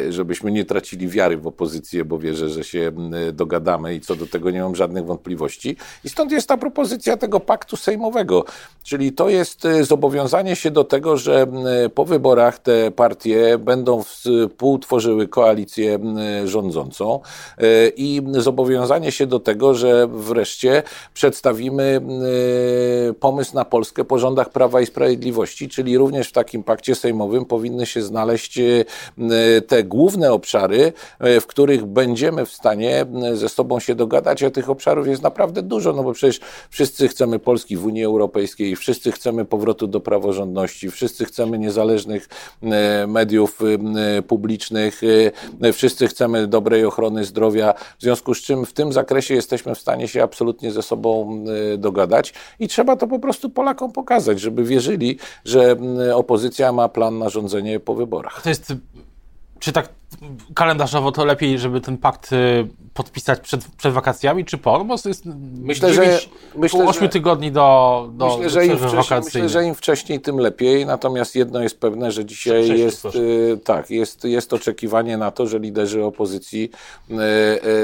żebyśmy 0.09 0.53
nie 0.53 0.65
tracili 0.65 1.09
wiary 1.09 1.37
w 1.37 1.47
opozycję, 1.47 2.05
bo 2.05 2.19
wierzę, 2.19 2.49
że 2.49 2.65
się 2.65 2.93
dogadamy 3.33 3.95
i 3.95 4.00
co 4.00 4.17
do 4.17 4.27
tego 4.27 4.50
nie 4.50 4.62
mam 4.62 4.77
żadnych 4.77 5.07
wątpliwości. 5.07 5.77
I 6.05 6.09
stąd 6.09 6.33
jest 6.33 6.49
ta 6.49 6.57
propozycja 6.57 7.17
tego 7.17 7.41
paktu 7.41 7.77
sejmowego, 7.77 8.45
czyli 8.83 9.12
to 9.12 9.29
jest 9.29 9.69
zobowiązanie 9.83 10.57
się 10.57 10.71
do 10.71 10.85
tego, 10.85 11.17
że 11.17 11.47
po 11.95 12.05
wyborach 12.05 12.59
te 12.59 12.91
partie 12.91 13.59
będą 13.59 14.03
współtworzyły 14.03 15.29
koalicję 15.29 15.99
rządzącą 16.45 17.21
e, 17.59 17.88
i 17.97 18.23
zobowiązanie 18.33 18.98
się 19.12 19.26
do 19.26 19.40
tego, 19.40 19.75
że 19.75 20.09
wreszcie 20.11 20.83
przedstawimy 21.14 22.00
e, 23.11 23.12
pomysł 23.14 23.55
na 23.55 23.64
Polskę 23.64 24.05
po 24.05 24.19
rządach 24.19 24.50
Prawa 24.50 24.81
i 24.81 24.87
Sprawiedliwości, 24.87 25.69
czyli 25.69 25.99
również 25.99 26.28
w 26.28 26.33
takim 26.33 26.62
pakcie 26.62 26.95
sejmowym 26.95 27.45
powinny 27.45 27.87
się 27.87 28.02
znaleźć 28.02 28.59
e, 28.59 28.85
te 29.67 29.85
główne 29.85 30.33
obszary, 30.33 30.93
w 31.21 31.47
których 31.47 31.87
będziemy 31.87 32.47
w 32.47 32.52
stanie 32.52 33.07
ze 33.35 33.49
sobą 33.49 33.81
się 33.81 33.95
dogadać, 33.95 34.43
a 34.43 34.50
tych 34.50 34.71
obszarów 34.71 35.07
jest 35.07 35.23
naprawdę 35.23 35.62
dużo, 35.62 35.93
no 35.93 36.02
bo 36.02 36.12
przecież 36.12 36.40
wszyscy 36.71 37.09
chcemy 37.09 37.38
Polski 37.38 37.76
w 37.76 37.87
Unii 37.87 38.05
Europejskiej, 38.05 38.76
wszyscy 38.76 39.12
chcemy 39.12 39.45
powrotu 39.45 39.87
do 39.87 40.00
praworządności, 40.00 40.90
wszyscy 40.90 41.25
chcemy 41.25 41.59
niezależnych 41.59 42.28
mediów 43.07 43.59
publicznych, 44.26 45.00
wszyscy 45.73 46.09
chcemy 46.09 46.47
dobrej 46.47 46.85
ochrony 46.85 47.25
zdrowia, 47.25 47.75
w 47.99 48.02
związku 48.02 48.35
z 48.35 48.40
czym 48.40 48.67
w 48.67 48.73
tym 48.73 48.88
zakresie 48.92 49.35
jesteśmy 49.35 49.75
w 49.75 49.78
stanie 49.78 50.09
się 50.09 50.23
absolutnie 50.23 50.73
ze 50.73 50.83
sobą 50.83 51.45
y, 51.75 51.78
dogadać 51.78 52.35
i 52.59 52.68
trzeba 52.68 52.97
to 52.97 53.07
po 53.07 53.18
prostu 53.18 53.50
Polakom 53.50 53.92
pokazać, 53.92 54.40
żeby 54.40 54.64
wierzyli, 54.64 55.18
że 55.45 55.76
y, 56.09 56.14
opozycja 56.14 56.73
ma 56.73 56.88
plan 56.88 57.18
na 57.18 57.28
rządzenie 57.28 57.80
po 57.80 57.95
wyborach. 57.95 58.42
To 58.42 58.49
jest, 58.49 58.73
czy 59.59 59.73
tak 59.73 59.98
kalendarzowo 60.55 61.12
to 61.12 61.25
lepiej, 61.25 61.59
żeby 61.59 61.81
ten 61.81 61.99
pakt 61.99 62.33
y, 62.33 62.69
podpisać 62.95 63.41
przed, 63.41 63.65
przed 63.77 63.93
wakacjami, 63.93 64.45
czy 64.45 64.59
po? 64.59 64.79
No 64.79 64.85
bo 64.85 64.99
to 64.99 65.09
jest 65.09 65.25
myślę, 65.55 65.93
9, 65.93 66.23
że, 66.23 66.29
myślę, 66.57 66.85
8 66.85 67.03
że, 67.03 67.09
tygodni 67.09 67.53
do, 67.53 68.11
do, 68.12 68.38
myślę, 68.38 68.50
że 68.50 68.67
im 68.67 68.79
wcześniej, 68.79 69.21
Myślę, 69.25 69.49
że 69.49 69.65
im 69.65 69.75
wcześniej, 69.75 70.21
tym 70.21 70.38
lepiej. 70.38 70.87
Natomiast 70.87 71.37
jedno 71.37 71.62
jest 71.62 71.81
pewne, 71.81 72.12
że 72.12 72.25
dzisiaj 72.25 72.79
jest, 72.79 73.05
y, 73.05 73.59
tak, 73.65 73.91
jest, 73.91 74.25
jest 74.25 74.53
oczekiwanie 74.53 75.17
na 75.17 75.31
to, 75.31 75.47
że 75.47 75.59
liderzy 75.59 76.05
opozycji 76.05 76.71
y, 77.11 77.15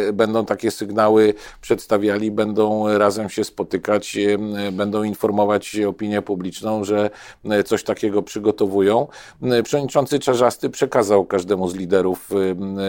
y, 0.09 0.13
będą 0.13 0.45
takie 0.45 0.71
sygnały 0.71 1.35
przedstawiali, 1.61 2.31
będą 2.31 2.99
razem 2.99 3.29
się 3.29 3.45
spotykać, 3.45 4.17
y, 4.17 4.73
będą 4.73 5.03
informować 5.03 5.77
opinię 5.89 6.23
publiczną, 6.23 6.85
że 6.85 7.11
y, 7.61 7.65
coś 7.65 7.85
takiego 7.85 8.23
przygotowują. 8.23 9.07
Y, 9.43 9.63
przewodniczący 9.63 10.19
Czarzasty 10.19 10.71
przekazał 10.71 11.25
każdemu 11.25 11.69
z 11.69 11.75
liderów 11.75 12.14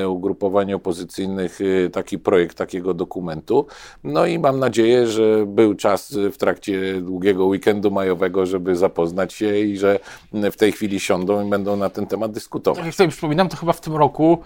ugrupowań 0.07 0.73
opozycyjnych 0.73 1.59
taki 1.93 2.05
taki 2.05 2.19
projekt 2.19 2.57
takiego 2.57 2.93
dokumentu. 2.93 3.67
No 4.03 4.25
i 4.25 4.39
mam 4.39 4.59
nadzieję, 4.59 5.07
że 5.07 5.45
był 5.45 5.75
czas 5.75 6.17
w 6.31 6.37
trakcie 6.37 7.01
długiego 7.01 7.45
weekendu 7.45 7.91
majowego, 7.91 8.45
żeby 8.45 8.75
zapoznać 8.75 9.33
się 9.33 9.59
i 9.59 9.77
że 9.77 9.99
w 10.33 10.55
tej 10.55 10.71
chwili 10.71 10.99
siądą 10.99 11.47
i 11.47 11.49
będą 11.49 11.75
na 11.75 11.89
ten 11.89 12.07
temat 12.07 12.31
dyskutować. 12.31 12.77
Tak 12.77 12.85
jak 12.85 12.95
sobie 12.95 13.09
przypominam, 13.09 13.49
to 13.49 13.57
chyba 13.57 13.73
w 13.73 13.81
tym 13.81 13.95
roku 13.95 14.37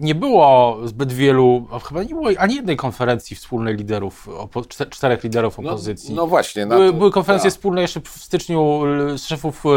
nie 0.00 0.14
było 0.14 0.78
zbyt 0.84 1.12
wielu, 1.12 1.66
chyba 1.88 2.02
nie 2.02 2.08
było 2.08 2.28
ani 2.38 2.54
jednej 2.54 2.76
konferencji 2.76 3.36
wspólnej 3.36 3.76
liderów, 3.76 4.28
czterech 4.90 5.24
liderów 5.24 5.58
no, 5.58 5.70
opozycji. 5.70 6.14
No, 6.14 6.22
no 6.22 6.26
właśnie. 6.26 6.66
Były, 6.66 6.92
były, 6.92 7.10
konferencje 7.10 7.50
tak. 7.50 7.56
wspólne 7.56 7.82
jeszcze 7.82 8.00
w 8.00 8.08
styczniu 8.08 8.82
z 9.16 9.22
szefów 9.22 9.66
e, 9.66 9.68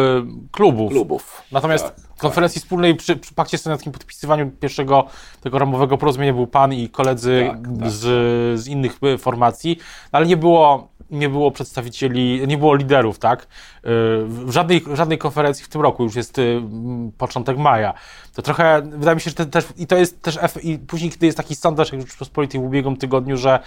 klubów. 0.52 0.92
klubów. 0.92 1.42
Natomiast 1.52 1.86
tak, 1.86 1.96
konferencji 2.18 2.62
tak. 2.62 2.66
wspólnej 2.66 2.96
przy, 2.96 3.16
przy 3.16 3.34
pakcie 3.34 3.58
senackim 3.58 3.92
podpisywaniu 3.92 4.52
pierwszego 4.52 5.08
tego 5.42 5.60
ramowego 5.60 5.98
porozumienia 5.98 6.34
był 6.34 6.48
pan 6.48 6.74
i 6.74 6.90
koledzy 6.90 7.50
tak, 7.52 7.80
tak. 7.80 7.92
z, 7.92 8.60
z 8.60 8.68
innych 8.68 9.00
e, 9.04 9.18
formacji, 9.18 9.78
ale 10.12 10.26
nie 10.26 10.38
było 10.38 10.92
nie 11.12 11.30
było 11.30 11.52
przedstawicieli, 11.52 12.48
nie 12.48 12.58
było 12.58 12.76
liderów, 12.76 13.20
tak? 13.20 13.48
W 14.24 14.52
żadnej, 14.52 14.84
żadnej 14.94 15.18
konferencji 15.18 15.66
w 15.66 15.70
tym 15.70 15.82
roku, 15.82 16.04
już 16.04 16.16
jest 16.16 16.38
początek 17.18 17.58
maja. 17.58 17.94
To 18.34 18.42
trochę, 18.42 18.82
wydaje 18.82 19.16
mi 19.16 19.22
się, 19.22 19.30
że 19.30 19.36
te, 19.36 19.46
też, 19.46 19.66
i 19.78 19.88
to 19.88 19.96
jest 19.96 20.22
też, 20.22 20.40
i 20.64 20.78
później, 20.78 21.12
kiedy 21.12 21.26
jest 21.26 21.38
taki 21.38 21.56
sondaż, 21.56 21.92
jak 21.92 22.02
Rzeczpospolitej 22.02 22.62
w 22.62 22.64
ubiegłym 22.64 22.98
tygodniu, 22.98 23.38
że 23.38 23.60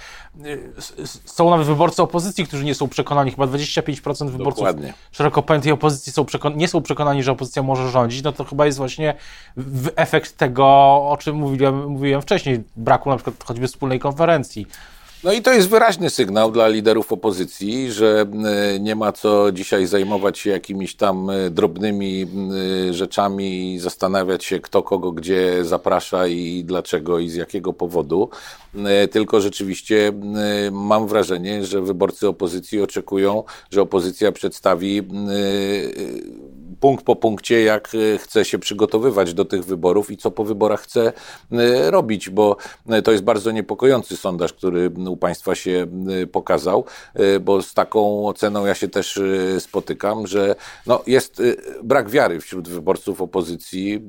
y, 0.46 0.72
są 1.24 1.50
nawet 1.50 1.66
wyborcy 1.66 2.02
opozycji, 2.02 2.46
którzy 2.46 2.64
nie 2.64 2.74
są 2.74 2.88
przekonani, 2.88 3.30
chyba 3.30 3.44
25% 3.44 4.30
wyborców 4.30 4.58
Dokładnie. 4.58 4.94
szeroko 5.12 5.42
pojętej 5.42 5.72
opozycji 5.72 6.12
są 6.12 6.26
nie 6.54 6.68
są 6.68 6.82
przekonani, 6.82 7.22
że 7.22 7.32
opozycja 7.32 7.62
może 7.62 7.90
rządzić, 7.90 8.22
no 8.22 8.32
to 8.32 8.44
chyba 8.44 8.66
jest 8.66 8.78
właśnie 8.78 9.14
efekt 9.96 10.36
tego, 10.36 10.66
o 11.08 11.16
czym 11.20 11.36
mówiłem, 11.36 11.86
mówiłem 11.86 12.22
wcześniej, 12.22 12.64
braku 12.76 13.10
na 13.10 13.16
przykład 13.16 13.44
choćby 13.44 13.66
wspólnej 13.66 14.00
konferencji. 14.00 14.66
No 15.24 15.32
i 15.32 15.42
to 15.42 15.52
jest 15.52 15.68
wyraźny 15.68 16.10
sygnał 16.10 16.52
dla 16.52 16.68
liderów 16.68 17.12
opozycji, 17.12 17.92
że 17.92 18.26
e, 18.74 18.80
nie 18.80 18.96
ma 18.96 19.12
co 19.12 19.52
dzisiaj 19.52 19.86
zajmować 19.86 20.38
się 20.38 20.50
jakimiś 20.50 20.96
tam 20.96 21.30
e, 21.30 21.50
drobnymi 21.50 22.26
e, 22.90 22.94
rzeczami 22.94 23.74
i 23.74 23.78
zastanawiać 23.78 24.44
się, 24.44 24.60
kto 24.60 24.82
kogo 24.82 25.12
gdzie 25.12 25.64
zaprasza 25.64 26.26
i 26.26 26.64
dlaczego 26.64 27.18
i 27.18 27.28
z 27.28 27.34
jakiego 27.34 27.72
powodu. 27.72 28.30
Tylko 29.10 29.40
rzeczywiście 29.40 30.12
mam 30.72 31.08
wrażenie, 31.08 31.66
że 31.66 31.82
wyborcy 31.82 32.28
opozycji 32.28 32.82
oczekują, 32.82 33.44
że 33.70 33.82
opozycja 33.82 34.32
przedstawi 34.32 35.02
punkt 36.80 37.04
po 37.04 37.16
punkcie, 37.16 37.62
jak 37.62 37.90
e, 37.94 38.18
chce 38.18 38.44
się 38.44 38.58
przygotowywać 38.58 39.34
do 39.34 39.44
tych 39.44 39.64
wyborów 39.64 40.10
i 40.10 40.16
co 40.16 40.30
po 40.30 40.44
wyborach 40.44 40.80
chce 40.80 41.12
e, 41.52 41.90
robić, 41.90 42.30
bo 42.30 42.56
e, 42.88 43.02
to 43.02 43.12
jest 43.12 43.24
bardzo 43.24 43.50
niepokojący 43.50 44.16
sondaż, 44.16 44.52
który 44.52 44.90
u 45.08 45.16
Państwa 45.16 45.54
się 45.54 45.86
pokazał, 46.32 46.84
bo 47.40 47.62
z 47.62 47.74
taką 47.74 48.28
oceną 48.28 48.66
ja 48.66 48.74
się 48.74 48.88
też 48.88 49.20
spotykam, 49.58 50.26
że 50.26 50.54
no 50.86 51.02
jest 51.06 51.42
brak 51.82 52.10
wiary 52.10 52.40
wśród 52.40 52.68
wyborców 52.68 53.22
opozycji, 53.22 54.08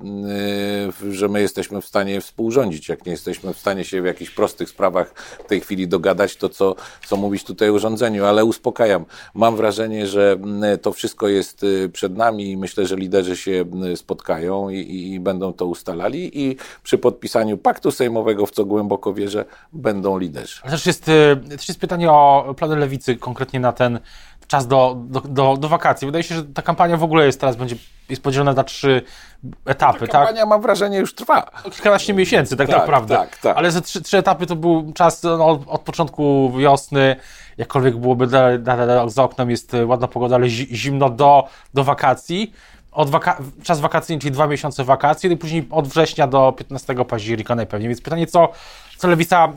że 1.09 1.27
my 1.29 1.41
jesteśmy 1.41 1.81
w 1.81 1.85
stanie 1.85 2.21
współrządzić. 2.21 2.89
Jak 2.89 3.05
nie 3.05 3.11
jesteśmy 3.11 3.53
w 3.53 3.59
stanie 3.59 3.83
się 3.83 4.01
w 4.01 4.05
jakichś 4.05 4.31
prostych 4.31 4.69
sprawach 4.69 5.13
w 5.45 5.47
tej 5.47 5.61
chwili 5.61 5.87
dogadać, 5.87 6.35
to 6.35 6.49
co, 6.49 6.75
co 7.07 7.17
mówić 7.17 7.43
tutaj 7.43 7.69
o 7.69 7.73
urządzeniu, 7.73 8.25
ale 8.25 8.45
uspokajam. 8.45 9.05
Mam 9.33 9.55
wrażenie, 9.55 10.07
że 10.07 10.37
to 10.81 10.93
wszystko 10.93 11.27
jest 11.27 11.65
przed 11.93 12.17
nami 12.17 12.51
i 12.51 12.57
myślę, 12.65 12.85
że 12.85 12.95
liderzy 12.95 13.37
się 13.37 13.65
spotkają 13.95 14.69
i, 14.69 14.77
i, 14.77 15.19
będą 15.19 15.53
to 15.53 15.65
ustalali 15.65 16.41
i 16.43 16.57
przy 16.83 16.97
podpisaniu 16.97 17.57
paktu 17.57 17.91
sejmowego, 17.91 18.45
w 18.45 18.51
co 18.51 18.65
głęboko 18.65 19.13
wierzę, 19.13 19.45
będą 19.73 20.17
liderzy. 20.17 20.61
Też 20.61 20.85
jest, 20.85 21.09
y, 21.09 21.37
też 21.49 21.67
jest 21.67 21.79
pytanie 21.79 22.11
o 22.11 22.55
plany 22.57 22.75
lewicy 22.75 23.15
konkretnie 23.15 23.59
na 23.59 23.71
ten 23.71 23.99
czas 24.47 24.67
do, 24.67 24.95
do, 24.97 25.21
do, 25.21 25.57
do 25.57 25.69
wakacji. 25.69 26.05
Wydaje 26.05 26.23
się, 26.23 26.35
że 26.35 26.43
ta 26.43 26.61
kampania 26.61 26.97
w 26.97 27.03
ogóle 27.03 27.25
jest 27.25 27.39
teraz 27.39 27.55
będzie 27.55 27.75
jest 28.09 28.23
podzielona 28.23 28.53
na 28.53 28.63
trzy 28.63 29.01
etapy. 29.65 29.99
Ta 29.99 30.05
tak? 30.05 30.11
kampania, 30.11 30.41
tak? 30.41 30.49
mam 30.49 30.61
wrażenie, 30.61 30.97
już 30.97 31.15
trwa. 31.15 31.51
Kilkanaście 31.63 32.13
miesięcy, 32.13 32.57
tak, 32.57 32.67
tak 32.67 32.77
naprawdę. 32.77 33.15
Tak, 33.15 33.37
tak. 33.37 33.57
Ale 33.57 33.71
ze 33.71 33.81
trzy, 33.81 34.01
trzy 34.01 34.17
etapy 34.17 34.45
to 34.45 34.55
był 34.55 34.93
czas 34.93 35.23
no, 35.23 35.59
od, 35.67 35.81
początku 35.81 36.51
wiosny, 36.57 37.15
jakkolwiek 37.57 37.97
byłoby 37.97 38.27
za 39.07 39.23
oknem 39.23 39.49
jest 39.49 39.75
ładna 39.85 40.07
pogoda, 40.07 40.35
ale 40.35 40.49
zimno 40.49 41.09
do, 41.09 41.47
do 41.73 41.83
wakacji. 41.83 42.53
Od 42.91 43.09
waka 43.09 43.37
czas 43.63 43.79
wakacyjny, 43.79 44.21
czyli 44.21 44.31
dwa 44.31 44.47
miesiące 44.47 44.83
wakacji, 44.83 45.31
i 45.31 45.37
później 45.37 45.67
od 45.71 45.87
września 45.87 46.27
do 46.27 46.51
15 46.51 46.95
października 46.95 47.55
najpewniej. 47.55 47.89
Więc 47.89 48.01
pytanie, 48.01 48.27
co, 48.27 48.49
co 48.97 49.07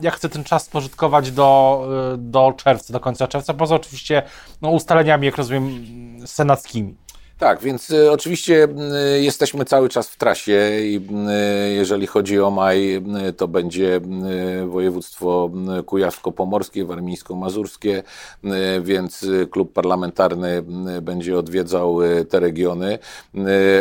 jak 0.01 0.15
chce 0.15 0.29
ten 0.29 0.43
czas 0.43 0.63
spożytkować 0.63 1.31
do, 1.31 1.87
do 2.17 2.53
czerwca, 2.57 2.93
do 2.93 2.99
końca 2.99 3.27
czerwca, 3.27 3.53
poza 3.53 3.75
oczywiście 3.75 4.23
no, 4.61 4.69
ustaleniami, 4.69 5.25
jak 5.25 5.37
rozumiem, 5.37 5.85
senackimi. 6.27 6.95
Tak, 7.39 7.61
więc 7.61 7.89
y, 7.89 8.11
oczywiście 8.11 8.67
y, 9.15 9.21
jesteśmy 9.21 9.65
cały 9.65 9.89
czas 9.89 10.09
w 10.09 10.17
trasie 10.17 10.71
i 10.81 10.97
y, 11.69 11.73
jeżeli 11.73 12.07
chodzi 12.07 12.39
o 12.39 12.51
maj, 12.51 13.03
to 13.37 13.47
będzie 13.47 14.01
województwo 14.67 15.51
kujawsko-pomorskie, 15.85 16.85
warmińsko-mazurskie, 16.85 18.03
więc 18.81 19.25
klub 19.51 19.73
parlamentarny 19.73 20.63
będzie 21.01 21.37
odwiedzał 21.37 21.97
te 22.29 22.39
regiony. 22.39 22.99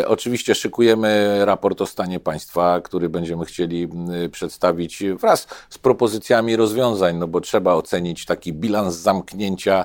Oczywiście 0.06 0.54
szykujemy 0.54 1.38
raport 1.44 1.80
o 1.80 1.86
stanie 1.86 2.20
państwa, 2.20 2.80
który 2.80 3.08
będziemy 3.08 3.44
chcieli 3.44 3.88
przedstawić 4.32 5.02
wraz 5.20 5.46
z 5.70 5.78
propozycjami 5.78 6.56
rozwiązań, 6.56 7.16
no 7.16 7.28
bo 7.28 7.40
trzeba 7.40 7.74
ocenić 7.74 8.24
taki 8.24 8.52
bilans 8.52 8.94
zamknięcia 8.94 9.84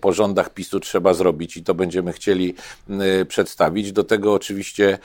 po 0.00 0.12
rządach 0.12 0.50
PiSu 0.50 0.80
trzeba 0.80 1.14
zrobić 1.14 1.56
i 1.56 1.64
to 1.64 1.74
będziemy 1.74 2.12
chcieli 2.12 2.54
przedstawić. 3.28 3.92
Do 3.92 4.04
tego 4.04 4.32
oczywiście 4.32 4.98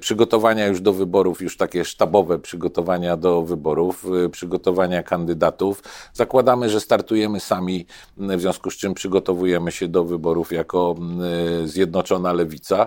przygotowania 0.00 0.66
już 0.66 0.80
do 0.80 0.92
wyborów, 0.92 1.42
już 1.42 1.56
takie 1.56 1.84
sztabowe 1.84 2.38
przygotowania 2.38 3.16
do 3.16 3.42
wyborów, 3.42 4.06
przygotowania 4.32 5.02
kandydatów. 5.02 5.82
Zakładamy, 6.12 6.70
że 6.70 6.80
startujemy 6.80 7.40
sami, 7.40 7.86
w 8.16 8.40
związku 8.40 8.70
z 8.70 8.76
czym 8.76 8.94
przygotowujemy 8.94 9.72
się 9.72 9.88
do 9.88 10.04
wyborów 10.04 10.52
jako 10.52 10.94
Zjednoczona 11.64 12.32
Lewica 12.32 12.86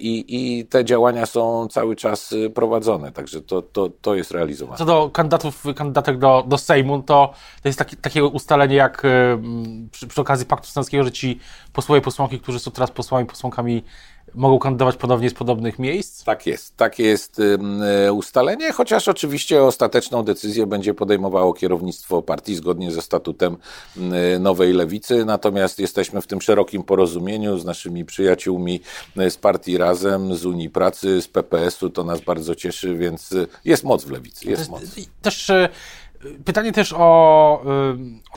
i, 0.00 0.24
i 0.28 0.66
te 0.66 0.84
działania 0.84 1.26
są 1.26 1.68
cały 1.68 1.96
czas 1.96 2.34
prowadzone, 2.54 3.12
także 3.12 3.40
to, 3.40 3.62
to, 3.62 3.90
to 4.00 4.14
jest 4.14 4.30
realizowane. 4.30 4.78
Co 4.78 4.84
do 4.84 5.10
kandydatów, 5.12 5.64
kandydatek 5.76 6.18
do, 6.18 6.44
do 6.48 6.58
Sejmu, 6.58 7.02
to, 7.02 7.34
to 7.62 7.68
jest 7.68 7.78
taki, 7.78 7.96
takie 7.96 8.24
ustalenie 8.24 8.76
jak 8.76 9.02
przy, 9.90 10.06
przy 10.06 10.20
okazji 10.20 10.46
Paktu 10.46 10.66
Stanowskiego, 10.66 11.04
że 11.04 11.12
ci 11.12 11.40
posłowie, 11.72 12.00
posłanki, 12.00 12.40
którzy 12.40 12.58
są 12.58 12.70
teraz 12.70 12.90
posłami, 12.92 13.26
posłankami 13.26 13.82
mogą 14.34 14.58
kandydować 14.58 14.96
ponownie 14.96 15.30
z 15.30 15.34
podobnych 15.34 15.78
miejsc? 15.78 16.24
Tak 16.24 16.46
jest. 16.46 16.76
Takie 16.76 17.02
jest 17.02 17.40
e, 18.04 18.12
ustalenie, 18.12 18.72
chociaż 18.72 19.08
oczywiście 19.08 19.62
ostateczną 19.62 20.22
decyzję 20.22 20.66
będzie 20.66 20.94
podejmowało 20.94 21.54
kierownictwo 21.54 22.22
partii 22.22 22.54
zgodnie 22.54 22.92
ze 22.92 23.02
statutem 23.02 23.56
Nowej 24.40 24.72
Lewicy. 24.72 25.24
Natomiast 25.24 25.78
jesteśmy 25.78 26.20
w 26.20 26.26
tym 26.26 26.40
szerokim 26.40 26.82
porozumieniu 26.82 27.58
z 27.58 27.64
naszymi 27.64 28.04
przyjaciółmi 28.04 28.80
z 29.28 29.36
partii 29.36 29.78
Razem, 29.78 30.36
z 30.36 30.46
Unii 30.46 30.70
Pracy, 30.70 31.22
z 31.22 31.28
PPS-u. 31.28 31.90
To 31.90 32.04
nas 32.04 32.20
bardzo 32.20 32.54
cieszy, 32.54 32.96
więc 32.96 33.34
jest 33.64 33.84
moc 33.84 34.04
w 34.04 34.10
Lewicy. 34.10 34.50
Jest 34.50 34.70
moc. 34.70 34.82
Też 35.22 35.50
e, 35.50 35.68
Pytanie 36.44 36.72
też 36.72 36.94
o, 36.98 37.62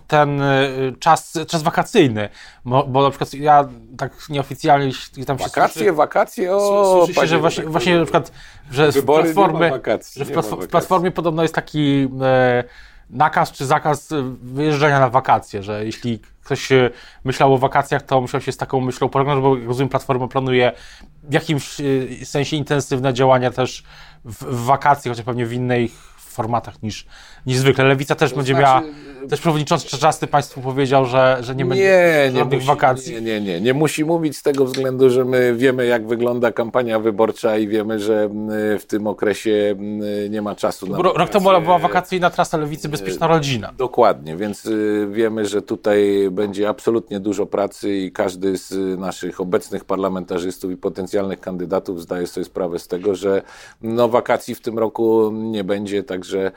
ten 0.08 0.42
y, 0.42 0.94
czas, 1.00 1.39
czas 1.48 1.63
wakacyjny, 1.63 2.30
bo, 2.65 3.04
na 3.04 3.10
przykład 3.10 3.34
ja 3.34 3.68
tak 3.98 4.30
nieoficjalnie 4.30 4.92
tam 5.27 5.39
się 5.39 5.46
Wakacje, 5.46 5.94
wakacje, 5.94 6.56
o 6.56 7.04
Słyszy 7.06 7.22
się, 7.22 7.27
że 7.27 7.39
właśnie, 7.39 7.63
właśnie 7.63 7.98
na 7.98 8.04
przykład, 8.04 8.32
że 8.72 8.92
w 8.92 9.06
platformie, 9.06 9.70
wakacji, 9.70 10.20
że 10.20 10.42
w, 10.42 10.46
w 10.46 10.68
platformie 10.68 11.12
podobno 11.12 11.42
jest 11.42 11.56
taki 11.56 12.08
e, 12.22 12.63
nakaz 13.10 13.51
czy 13.51 13.65
zakaz 13.65 14.10
wyjeżdżania 14.42 15.00
na 15.00 15.10
wakacje, 15.10 15.63
że 15.63 15.86
jeśli 15.86 16.20
ktoś 16.44 16.70
myślał 17.24 17.54
o 17.54 17.58
wakacjach, 17.58 18.01
to 18.01 18.22
musiał 18.22 18.42
się 18.42 18.51
z 18.51 18.58
taką 18.58 18.82
myślą 18.82 19.10
pożegnać, 19.10 19.39
bo 19.39 19.58
jak 19.58 19.68
rozumiem, 19.68 19.89
Platforma 19.89 20.27
planuje 20.27 20.72
w 21.24 21.34
jakimś 21.34 21.82
e, 22.22 22.25
sensie 22.25 22.58
intensywne 22.58 23.13
działania 23.13 23.51
też 23.51 23.84
w, 24.25 24.44
w 24.44 24.65
wakacje, 24.65 25.12
chociaż 25.12 25.25
pewnie 25.25 25.46
w 25.46 25.54
innych 25.54 25.92
formatach 26.36 26.84
niż, 26.84 27.06
niż 27.46 27.58
zwykle. 27.58 27.86
Lewica 27.86 28.16
też 28.16 28.32
to 28.32 28.36
będzie 28.38 28.54
znaczy, 28.54 28.64
miała, 28.64 28.84
też 29.30 29.40
przewodniczący 29.40 29.88
Czaczasty 29.88 30.28
Państwu 30.28 30.62
powiedział, 30.62 31.06
że, 31.06 31.38
że 31.42 31.56
nie 31.56 31.66
będzie 31.66 31.84
nie, 32.34 32.40
żadnych 32.40 32.60
musi, 32.60 32.68
wakacji. 32.68 33.14
Nie, 33.14 33.22
nie, 33.22 33.42
nie, 33.42 33.62
nie 33.62 33.74
musi 33.74 34.06
mówić 34.06 34.38
z 34.38 34.42
tego 34.42 34.66
względu, 34.66 35.10
że 35.10 35.25
my 35.25 35.56
wiemy 35.56 35.86
jak 35.86 36.08
wygląda 36.08 36.52
kampania 36.52 37.00
wyborcza 37.00 37.58
i 37.58 37.68
wiemy, 37.68 38.00
że 38.00 38.30
w 38.80 38.86
tym 38.88 39.08
okresie 39.08 39.75
nie 40.30 40.42
ma 40.42 40.56
czasu 40.56 40.88
na 40.88 40.98
Rok 41.02 41.30
temu 41.30 41.62
była 41.62 41.80
wakacyjna 41.80 42.30
trasa 42.30 42.58
Lewicy 42.58 42.90
Bezpieczna 42.90 43.28
Rodzina. 43.28 43.74
Dokładnie, 43.78 44.38
więc 44.38 44.66
y, 44.66 45.08
wiemy, 45.12 45.46
że 45.46 45.62
tutaj 45.62 46.28
będzie 46.32 46.70
absolutnie 46.70 47.20
dużo 47.20 47.46
pracy 47.46 47.96
i 47.96 48.12
każdy 48.12 48.58
z 48.58 49.00
naszych 49.00 49.42
obecnych 49.42 49.86
parlamentarzystów 49.86 50.72
i 50.72 50.78
potencjalnych 50.78 51.40
kandydatów 51.40 52.02
zdaje 52.02 52.28
sobie 52.28 52.46
sprawę 52.46 52.80
z 52.80 52.88
tego, 52.88 53.16
że 53.16 53.42
no, 53.82 54.10
wakacji 54.10 54.56
w 54.56 54.62
tym 54.62 54.80
roku 54.80 55.32
nie 55.34 55.64
będzie, 55.64 56.04
tak 56.04 56.16
Także 56.25 56.52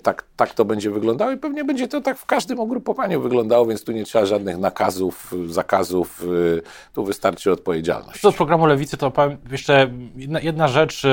tak, 0.00 0.24
tak 0.36 0.54
to 0.54 0.64
będzie 0.64 0.90
wyglądało 0.90 1.32
i 1.32 1.36
pewnie 1.36 1.64
będzie 1.64 1.88
to 1.88 2.00
tak 2.00 2.18
w 2.18 2.26
każdym 2.26 2.60
ugrupowaniu 2.60 3.20
wyglądało, 3.20 3.66
więc 3.66 3.84
tu 3.84 3.92
nie 3.92 4.04
trzeba 4.04 4.26
żadnych 4.26 4.58
nakazów, 4.58 5.34
zakazów, 5.48 6.22
y, 6.22 6.62
tu 6.94 7.04
wystarczy 7.04 7.52
odpowiedzialność. 7.52 8.20
Co 8.20 8.30
do 8.30 8.36
programu 8.36 8.66
Lewicy, 8.66 8.96
to 8.96 9.10
powiem 9.10 9.38
jeszcze 9.50 9.90
jedna, 10.16 10.40
jedna 10.40 10.68
rzecz. 10.68 11.04
Y, 11.04 11.08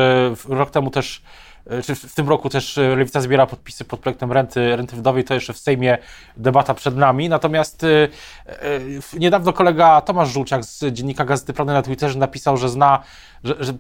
rok 0.50 0.72
temu 0.72 0.90
też 0.90 1.22
czy 1.86 1.96
w 1.96 2.16
tym 2.16 2.30
roku 2.30 2.50
też 2.50 2.78
e, 2.78 2.96
Lewica 2.96 3.22
zbiera 3.22 3.46
podpisy 3.46 3.86
pod 3.86 4.00
projektem 4.00 4.32
renty, 4.32 4.76
renty 4.76 4.96
wdowej, 4.96 5.24
to 5.24 5.34
jeszcze 5.34 5.54
w 5.54 5.58
Sejmie 5.58 5.98
debata 6.38 6.74
przed 6.74 6.98
nami. 6.98 7.30
Natomiast 7.30 7.84
e, 7.84 8.08
niedawno 9.20 9.54
kolega 9.54 10.02
Tomasz 10.02 10.30
Żółciak 10.30 10.66
z 10.66 10.86
dziennika 10.86 11.26
Gazety 11.26 11.54
Prawnej 11.54 11.76
na 11.76 11.82
Twitterze 11.82 12.20
napisał, 12.20 12.58
że 12.58 12.70
zna 12.70 13.04
że, 13.44 13.56
że, 13.60 13.74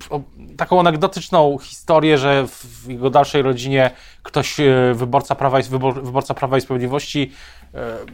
taką 0.57 0.79
anegdotyczną 0.79 1.57
historię, 1.57 2.17
że 2.17 2.47
w 2.47 2.87
jego 2.87 3.09
dalszej 3.09 3.41
rodzinie 3.41 3.91
ktoś, 4.23 4.57
wyborca 4.93 5.35
Prawa 5.35 5.59
i, 5.59 5.63
wybor, 5.63 6.03
wyborca 6.03 6.33
Prawa 6.33 6.57
i 6.57 6.61
Sprawiedliwości, 6.61 7.31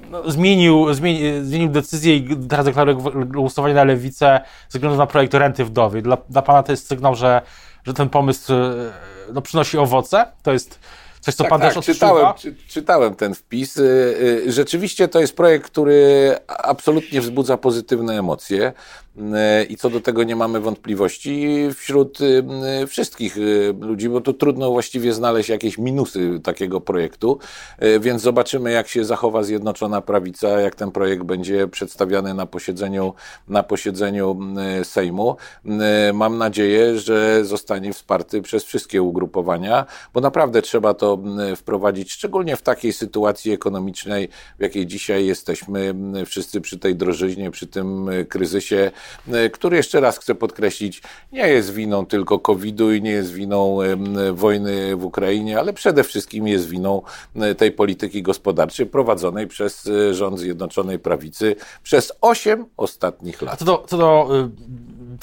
no, 0.09 0.31
zmienił, 0.31 0.93
zmienił, 0.93 1.45
zmienił 1.45 1.69
decyzję 1.69 2.15
i 2.15 2.47
teraz 2.49 2.65
deklaruje 2.65 2.97
głosowanie 3.25 3.73
na 3.73 3.83
lewicę 3.83 4.41
ze 4.69 4.79
względu 4.79 4.97
na 4.97 5.07
projekt 5.07 5.33
renty 5.33 5.65
wdowej. 5.65 6.03
Dla, 6.03 6.17
dla 6.29 6.41
pana 6.41 6.63
to 6.63 6.71
jest 6.71 6.87
sygnał, 6.87 7.15
że, 7.15 7.41
że 7.85 7.93
ten 7.93 8.09
pomysł 8.09 8.53
no, 9.33 9.41
przynosi 9.41 9.77
owoce. 9.77 10.25
To 10.43 10.53
jest 10.53 10.79
coś, 11.23 11.35
co 11.35 11.43
tak, 11.43 11.49
pan 11.49 11.61
tak, 11.61 11.73
też 11.73 11.85
czytałem, 11.85 12.33
czy, 12.37 12.55
czytałem 12.67 13.15
ten 13.15 13.35
wpis. 13.35 13.77
Y, 13.77 13.83
y, 14.47 14.51
rzeczywiście 14.51 15.07
to 15.07 15.19
jest 15.19 15.35
projekt, 15.35 15.65
który 15.65 16.35
absolutnie 16.47 17.21
wzbudza 17.21 17.57
pozytywne 17.57 18.19
emocje. 18.19 18.73
E, 19.33 19.63
i 19.63 19.77
co 19.77 19.89
do 19.89 20.01
tego 20.01 20.23
nie 20.23 20.35
mamy 20.35 20.59
wątpliwości 20.59 21.47
wśród 21.75 22.17
wszystkich 22.87 23.37
ludzi, 23.79 24.09
bo 24.09 24.21
to 24.21 24.33
trudno 24.33 24.71
właściwie 24.71 25.13
znaleźć 25.13 25.49
jakieś 25.49 25.77
minusy 25.77 26.39
takiego 26.43 26.81
projektu, 26.81 27.39
więc 27.99 28.21
zobaczymy, 28.21 28.71
jak 28.71 28.87
się 28.87 29.05
zachowa 29.05 29.43
Zjednoczona 29.43 30.01
Prawica, 30.01 30.47
jak 30.47 30.75
ten 30.75 30.91
projekt 30.91 31.23
będzie 31.23 31.67
przedstawiany 31.67 32.33
na 32.33 32.45
posiedzeniu, 32.45 33.13
na 33.47 33.63
posiedzeniu 33.63 34.39
Sejmu. 34.83 35.35
Mam 36.13 36.37
nadzieję, 36.37 36.99
że 36.99 37.45
zostanie 37.45 37.93
wsparty 37.93 38.41
przez 38.41 38.63
wszystkie 38.63 39.01
ugrupowania, 39.01 39.85
bo 40.13 40.21
naprawdę 40.21 40.61
trzeba 40.61 40.93
to 40.93 41.12
wprowadzić, 41.55 42.11
szczególnie 42.11 42.55
w 42.55 42.61
takiej 42.61 42.93
sytuacji 42.93 43.51
ekonomicznej, 43.51 44.29
w 44.59 44.61
jakiej 44.61 44.87
dzisiaj 44.87 45.25
jesteśmy, 45.25 45.95
wszyscy 46.25 46.61
przy 46.61 46.79
tej 46.79 46.95
drożyźnie, 46.95 47.51
przy 47.51 47.67
tym 47.67 48.09
kryzysie 48.29 48.91
E, 49.31 49.49
który 49.49 49.77
jeszcze 49.77 49.99
raz 49.99 50.17
chcę 50.17 50.35
podkreślić, 50.35 51.01
nie 51.31 51.47
jest 51.47 51.73
winą 51.73 52.05
tylko 52.05 52.39
COVID-u 52.39 52.91
i 52.91 53.01
nie 53.01 53.11
jest 53.11 53.33
winą 53.33 53.77
wojny 54.33 54.95
w 54.95 55.05
Ukrainie, 55.05 55.59
ale 55.59 55.73
przede 55.73 56.03
wszystkim 56.03 56.47
jest 56.47 56.69
winą 56.69 57.01
e, 57.35 57.55
tej 57.55 57.71
polityki 57.71 58.23
gospodarczej 58.23 58.85
prowadzonej 58.85 59.47
przez 59.47 59.87
e, 59.87 60.13
rząd 60.13 60.39
Zjednoczonej 60.39 60.99
Prawicy 60.99 61.55
przez 61.83 62.11
8 62.21 62.65
ostatnich 62.77 63.41
lat. 63.41 63.59
Co 63.59 63.65
do, 63.65 63.83
co 63.87 63.97
do 63.97 64.29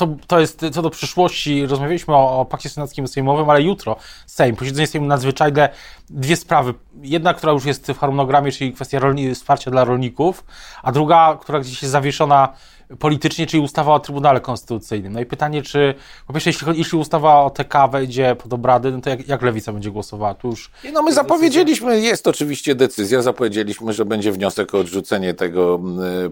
to, 0.01 0.09
to 0.27 0.41
jest 0.41 0.65
co 0.73 0.83
do 0.83 0.91
przyszłości. 0.91 1.67
Rozmawialiśmy 1.67 2.15
o, 2.15 2.41
o 2.41 2.45
pakcie 2.45 2.69
senackim 2.69 3.09
sejmowym, 3.09 3.51
ale 3.51 3.63
jutro 3.63 3.97
Sejm, 4.27 4.57
posiedzenie 4.57 4.87
Sejmu 4.87 5.07
nadzwyczajne, 5.07 5.69
dwie 6.11 6.37
sprawy. 6.37 6.75
Jedna, 7.03 7.35
która 7.35 7.53
już 7.53 7.65
jest 7.65 7.87
w 7.87 7.99
harmonogramie, 7.99 8.53
czyli 8.53 8.73
kwestia 8.73 8.99
rolni, 8.99 9.35
wsparcia 9.35 9.71
dla 9.71 9.85
rolników, 9.85 10.45
a 10.83 10.93
druga, 10.93 11.39
która 11.41 11.61
gdzieś 11.61 11.83
jest 11.83 11.93
zawieszona 11.93 12.53
politycznie, 12.99 13.47
czyli 13.47 13.63
ustawa 13.63 13.95
o 13.95 14.01
Trybunale 14.01 14.41
Konstytucyjnym. 14.41 15.13
No 15.13 15.21
i 15.21 15.27
pytanie, 15.27 15.63
czy 15.63 15.95
po 16.27 16.33
pierwsze, 16.33 16.51
jeśli, 16.51 16.67
jeśli 16.75 16.99
ustawa 16.99 17.45
o 17.45 17.51
TK 17.51 17.89
wejdzie 17.89 18.37
pod 18.37 18.53
obrady, 18.53 18.93
no 18.93 19.01
to 19.01 19.11
jak, 19.11 19.29
jak 19.29 19.43
Lewica 19.43 19.73
będzie 19.73 19.91
głosowała? 19.91 20.35
Tu 20.35 20.49
już 20.49 20.71
no 20.93 21.03
my 21.03 21.13
zapowiedzieliśmy, 21.13 22.01
jest 22.01 22.27
oczywiście 22.27 22.75
decyzja, 22.75 23.23
zapowiedzieliśmy, 23.23 23.93
że 23.93 24.05
będzie 24.05 24.33
wniosek 24.33 24.75
o 24.75 24.79
odrzucenie 24.79 25.35
tego 25.35 25.81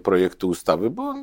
projektu 0.02 0.48
ustawy, 0.48 0.90
bo 0.90 1.14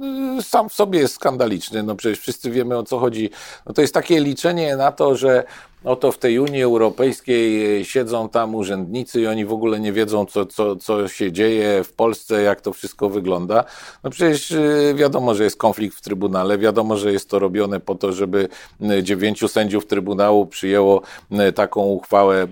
sam 0.41 0.69
w 0.69 0.73
sobie 0.73 0.99
jest 0.99 1.13
skandaliczny. 1.13 1.83
No 1.83 1.95
przecież 1.95 2.19
wszyscy 2.19 2.51
wiemy 2.51 2.77
o 2.77 2.83
co 2.83 2.99
chodzi. 2.99 3.29
No 3.65 3.73
to 3.73 3.81
jest 3.81 3.93
takie 3.93 4.19
liczenie 4.19 4.75
na 4.75 4.91
to, 4.91 5.15
że 5.15 5.43
oto 5.85 6.11
w 6.11 6.17
tej 6.17 6.39
Unii 6.39 6.63
Europejskiej 6.63 7.79
e, 7.81 7.85
siedzą 7.85 8.29
tam 8.29 8.55
urzędnicy 8.55 9.21
i 9.21 9.27
oni 9.27 9.45
w 9.45 9.53
ogóle 9.53 9.79
nie 9.79 9.93
wiedzą, 9.93 10.25
co, 10.25 10.45
co, 10.45 10.75
co 10.75 11.07
się 11.07 11.31
dzieje 11.31 11.83
w 11.83 11.93
Polsce, 11.93 12.41
jak 12.41 12.61
to 12.61 12.73
wszystko 12.73 13.09
wygląda. 13.09 13.63
No 14.03 14.09
przecież 14.09 14.51
e, 14.51 14.93
wiadomo, 14.95 15.35
że 15.35 15.43
jest 15.43 15.57
konflikt 15.57 15.97
w 15.97 16.01
Trybunale, 16.01 16.57
wiadomo, 16.57 16.97
że 16.97 17.11
jest 17.11 17.29
to 17.29 17.39
robione 17.39 17.79
po 17.79 17.95
to, 17.95 18.13
żeby 18.13 18.47
dziewięciu 19.03 19.47
sędziów 19.47 19.87
Trybunału 19.87 20.45
przyjęło 20.45 21.01
taką 21.55 21.81
uchwałę, 21.81 22.47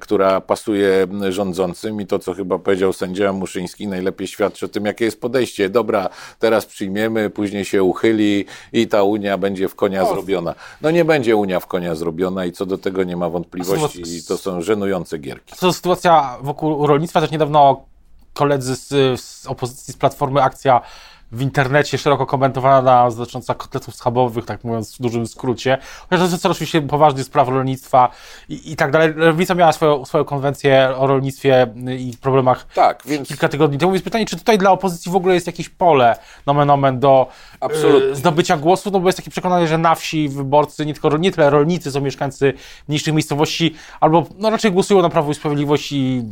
która 0.00 0.40
pasuje 0.40 1.06
rządzącym 1.28 2.00
i 2.00 2.06
to, 2.06 2.18
co 2.18 2.34
chyba 2.34 2.58
powiedział 2.58 2.92
sędzia 2.92 3.32
Muszyński, 3.32 3.88
najlepiej 3.88 4.26
świadczy 4.26 4.66
o 4.66 4.68
tym, 4.68 4.86
jakie 4.86 5.04
jest 5.04 5.20
podejście. 5.20 5.68
Dobra, 5.68 6.08
teraz 6.38 6.66
przyjmiemy, 6.66 7.30
później 7.30 7.64
się 7.64 7.82
uchyli 7.82 8.44
i 8.72 8.88
ta 8.88 9.02
Unia 9.02 9.38
będzie 9.38 9.68
w 9.68 9.74
konia 9.74 10.04
zrobiona. 10.04 10.54
No 10.82 10.90
nie 10.90 11.04
będzie 11.04 11.36
Unia 11.36 11.60
w 11.60 11.66
konia 11.66 11.94
zrobiona 11.94 12.44
i 12.44 12.52
co 12.52 12.61
co 12.62 12.66
do 12.66 12.78
tego 12.78 13.04
nie 13.04 13.16
ma 13.16 13.28
wątpliwości 13.28 14.16
i 14.16 14.22
to 14.22 14.38
są 14.38 14.60
żenujące 14.60 15.18
gierki. 15.18 15.54
To 15.60 15.72
sytuacja 15.72 16.38
wokół 16.42 16.86
rolnictwa, 16.86 17.20
też 17.20 17.30
niedawno 17.30 17.84
koledzy 18.34 18.76
z, 18.76 19.20
z 19.20 19.46
opozycji, 19.46 19.94
z 19.94 19.96
Platformy 19.96 20.42
Akcja 20.42 20.80
w 21.32 21.42
internecie 21.42 21.98
szeroko 21.98 22.26
komentowana 22.26 23.10
dotycząca 23.10 23.54
kotletów 23.54 23.94
schabowych, 23.94 24.44
tak 24.44 24.64
mówiąc 24.64 24.96
w 24.96 25.02
dużym 25.02 25.26
skrócie. 25.26 25.78
Chociaż 26.10 26.28
to 26.28 26.34
jest 26.34 26.46
oczywiście 26.46 26.82
poważny 26.82 27.24
spraw 27.24 27.48
rolnictwa 27.48 28.10
i, 28.48 28.72
i 28.72 28.76
tak 28.76 28.90
dalej. 28.90 29.14
Lewica 29.16 29.54
miała 29.54 29.72
swoją, 29.72 30.04
swoją 30.04 30.24
konwencję 30.24 30.94
o 30.96 31.06
rolnictwie 31.06 31.66
i 31.98 32.14
problemach 32.20 32.66
tak, 32.74 33.02
więc... 33.06 33.28
kilka 33.28 33.48
tygodni 33.48 33.78
temu. 33.78 33.92
Jest 33.92 34.04
pytanie, 34.04 34.26
czy 34.26 34.36
tutaj 34.36 34.58
dla 34.58 34.70
opozycji 34.70 35.12
w 35.12 35.16
ogóle 35.16 35.34
jest 35.34 35.46
jakieś 35.46 35.68
pole, 35.68 36.16
nomen 36.46 36.70
omen, 36.70 37.00
do 37.00 37.26
Absolutnie. 37.60 38.14
zdobycia 38.14 38.56
głosu, 38.56 38.90
no 38.90 39.00
bo 39.00 39.08
jest 39.08 39.18
takie 39.18 39.30
przekonanie, 39.30 39.66
że 39.66 39.78
na 39.78 39.94
wsi 39.94 40.28
wyborcy, 40.28 40.86
nie 40.86 40.94
tylko 40.94 41.16
nie 41.16 41.32
tyle 41.32 41.50
rolnicy, 41.50 41.90
są 41.90 42.00
mieszkańcy 42.00 42.54
mniejszych 42.88 43.14
miejscowości, 43.14 43.74
albo 44.00 44.26
no 44.38 44.50
raczej 44.50 44.72
głosują 44.72 45.02
na 45.02 45.08
Prawo 45.08 45.32
i 45.32 45.34
Sprawiedliwość 45.34 45.92
i 45.92 46.22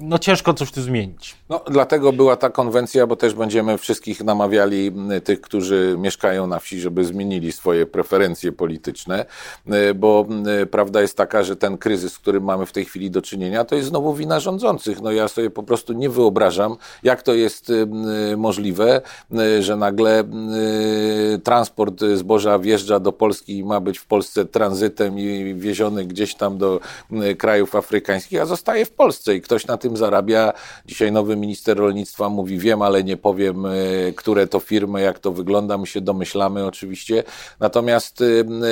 no 0.00 0.18
ciężko 0.18 0.54
coś 0.54 0.72
tu 0.72 0.82
zmienić. 0.82 1.36
No, 1.48 1.60
dlatego 1.70 2.12
była 2.12 2.36
ta 2.36 2.50
konwencja, 2.50 3.06
bo 3.06 3.16
też 3.16 3.34
będziemy 3.34 3.78
wszystkich 3.78 4.24
namawiali, 4.24 4.92
tych, 5.24 5.40
którzy 5.40 5.96
mieszkają 5.98 6.46
na 6.46 6.58
wsi, 6.58 6.80
żeby 6.80 7.04
zmienili 7.04 7.52
swoje 7.52 7.86
preferencje 7.86 8.52
polityczne, 8.52 9.26
bo 9.94 10.26
prawda 10.70 11.00
jest 11.00 11.16
taka, 11.16 11.42
że 11.42 11.56
ten 11.56 11.78
kryzys, 11.78 12.12
z 12.12 12.18
którym 12.18 12.44
mamy 12.44 12.66
w 12.66 12.72
tej 12.72 12.84
chwili 12.84 13.10
do 13.10 13.22
czynienia, 13.22 13.64
to 13.64 13.74
jest 13.74 13.88
znowu 13.88 14.14
wina 14.14 14.40
rządzących. 14.40 15.00
No 15.00 15.12
ja 15.12 15.28
sobie 15.28 15.50
po 15.50 15.62
prostu 15.62 15.92
nie 15.92 16.10
wyobrażam, 16.10 16.76
jak 17.02 17.22
to 17.22 17.34
jest 17.34 17.72
możliwe, 18.36 19.00
że 19.60 19.76
nagle 19.76 20.24
transport 21.44 22.00
zboża 22.14 22.58
wjeżdża 22.58 23.00
do 23.00 23.12
Polski 23.12 23.58
i 23.58 23.64
ma 23.64 23.80
być 23.80 23.98
w 23.98 24.06
Polsce 24.06 24.44
tranzytem 24.44 25.18
i 25.18 25.54
wieziony 25.54 26.04
gdzieś 26.04 26.34
tam 26.34 26.58
do 26.58 26.80
krajów 27.38 27.74
afrykańskich, 27.74 28.40
a 28.40 28.46
zostaje 28.46 28.84
w 28.84 28.90
Polsce 28.90 29.34
i 29.34 29.40
ktoś 29.40 29.66
na 29.66 29.76
tym 29.76 29.89
tym 29.90 29.96
zarabia. 29.96 30.52
Dzisiaj 30.86 31.12
nowy 31.12 31.36
minister 31.36 31.76
rolnictwa 31.76 32.28
mówi, 32.28 32.58
wiem, 32.58 32.82
ale 32.82 33.04
nie 33.04 33.16
powiem, 33.16 33.66
e, 33.66 33.70
które 34.16 34.46
to 34.46 34.60
firmy, 34.60 35.00
jak 35.00 35.18
to 35.18 35.32
wygląda, 35.32 35.78
my 35.78 35.86
się 35.86 36.00
domyślamy 36.00 36.66
oczywiście. 36.66 37.24
Natomiast 37.60 38.22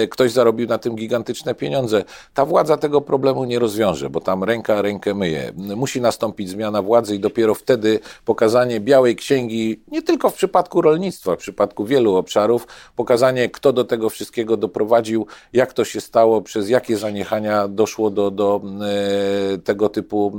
e, 0.02 0.06
ktoś 0.06 0.32
zarobił 0.32 0.68
na 0.68 0.78
tym 0.78 0.96
gigantyczne 0.96 1.54
pieniądze. 1.54 2.04
Ta 2.34 2.44
władza 2.44 2.76
tego 2.76 3.00
problemu 3.00 3.44
nie 3.44 3.58
rozwiąże, 3.58 4.10
bo 4.10 4.20
tam 4.20 4.44
ręka 4.44 4.82
rękę 4.82 5.14
myje. 5.14 5.52
Musi 5.56 6.00
nastąpić 6.00 6.48
zmiana 6.48 6.82
władzy 6.82 7.16
i 7.16 7.18
dopiero 7.18 7.54
wtedy 7.54 8.00
pokazanie 8.24 8.80
białej 8.80 9.16
księgi, 9.16 9.82
nie 9.88 10.02
tylko 10.02 10.30
w 10.30 10.34
przypadku 10.34 10.82
rolnictwa, 10.82 11.36
w 11.36 11.38
przypadku 11.38 11.84
wielu 11.84 12.16
obszarów, 12.16 12.66
pokazanie, 12.96 13.48
kto 13.48 13.72
do 13.72 13.84
tego 13.84 14.10
wszystkiego 14.10 14.56
doprowadził, 14.56 15.26
jak 15.52 15.72
to 15.72 15.84
się 15.84 16.00
stało, 16.00 16.42
przez 16.42 16.68
jakie 16.68 16.96
zaniechania 16.96 17.68
doszło 17.68 18.10
do, 18.10 18.30
do 18.30 18.60
e, 19.54 19.58
tego 19.58 19.88
typu 19.88 20.32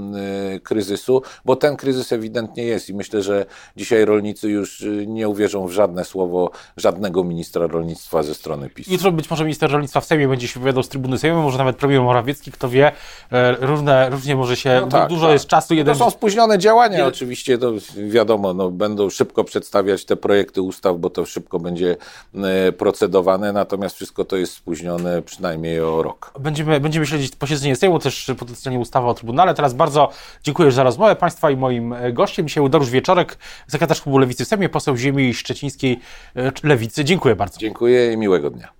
kryzysu, 0.70 1.22
bo 1.46 1.56
ten 1.56 1.78
kryzys 1.78 2.12
ewidentnie 2.14 2.64
jest 2.64 2.90
i 2.90 2.94
myślę, 2.94 3.22
że 3.22 3.46
dzisiaj 3.76 4.06
rolnicy 4.06 4.50
już 4.50 4.82
y, 4.82 5.06
nie 5.08 5.30
uwierzą 5.30 5.68
w 5.68 5.72
żadne 5.72 6.06
słowo 6.06 6.52
żadnego 6.78 7.24
ministra 7.24 7.68
rolnictwa 7.68 8.24
ze 8.24 8.36
strony 8.36 8.70
PiS. 8.70 8.88
Jutro 8.88 9.12
być 9.12 9.30
może 9.30 9.44
minister 9.44 9.72
rolnictwa 9.72 10.02
w 10.02 10.06
Sejmie 10.06 10.28
będzie 10.28 10.48
się 10.48 10.54
wypowiadał 10.54 10.84
z 10.84 10.90
trybuny 10.90 11.18
Sejmu, 11.18 11.42
może 11.42 11.58
nawet 11.58 11.76
premier 11.76 12.02
Morawiecki, 12.02 12.52
kto 12.52 12.70
wie, 12.70 12.92
e, 13.32 13.56
różne, 13.56 14.10
różnie 14.10 14.36
może 14.36 14.56
się, 14.56 14.80
no 14.82 14.88
tak, 14.88 15.10
dużo 15.10 15.26
tak. 15.26 15.34
jest 15.34 15.48
czasu. 15.48 15.74
Jeden... 15.74 15.94
To 15.94 16.00
są 16.00 16.10
spóźnione 16.10 16.58
działania 16.58 17.08
oczywiście, 17.08 17.58
to 17.58 17.72
wiadomo, 18.10 18.54
no, 18.54 18.72
będą 18.72 19.10
szybko 19.10 19.44
przedstawiać 19.44 20.06
te 20.06 20.16
projekty 20.16 20.62
ustaw, 20.62 20.98
bo 20.98 21.10
to 21.10 21.26
szybko 21.26 21.60
będzie 21.60 21.98
e, 22.36 22.72
procedowane, 22.72 23.54
natomiast 23.54 23.96
wszystko 23.96 24.26
to 24.26 24.38
jest 24.38 24.54
spóźnione 24.54 25.22
przynajmniej 25.22 25.82
o 25.82 26.04
rok. 26.04 26.32
Będziemy, 26.40 26.80
będziemy 26.80 27.06
śledzić 27.06 27.36
posiedzenie 27.36 27.76
Sejmu, 27.76 28.00
też 28.00 28.32
potencjalnie 28.40 28.80
ustawa 28.80 29.08
o 29.08 29.14
Trybunale. 29.14 29.54
Teraz 29.54 29.74
bardzo 29.74 30.10
Dziękuję 30.44 30.59
za 30.68 30.84
rozmowę 30.84 31.16
Państwa 31.16 31.52
i 31.52 31.58
moim 31.58 31.94
e, 31.94 32.14
gościem 32.14 32.48
dzisiaj 32.48 32.70
Dariusz 32.70 32.90
Wieczorek, 32.90 33.38
sekretarz 33.68 34.02
klubu 34.02 34.18
Lewicy 34.18 34.46
w 34.46 34.48
Sejmie, 34.48 34.70
poseł 34.70 34.98
ziemi 34.98 35.34
szczecińskiej 35.34 36.00
e, 36.36 36.52
Lewicy. 36.64 37.06
Dziękuję 37.06 37.36
bardzo. 37.36 37.60
Dziękuję 37.60 38.14
i 38.14 38.18
miłego 38.18 38.50
dnia. 38.50 38.79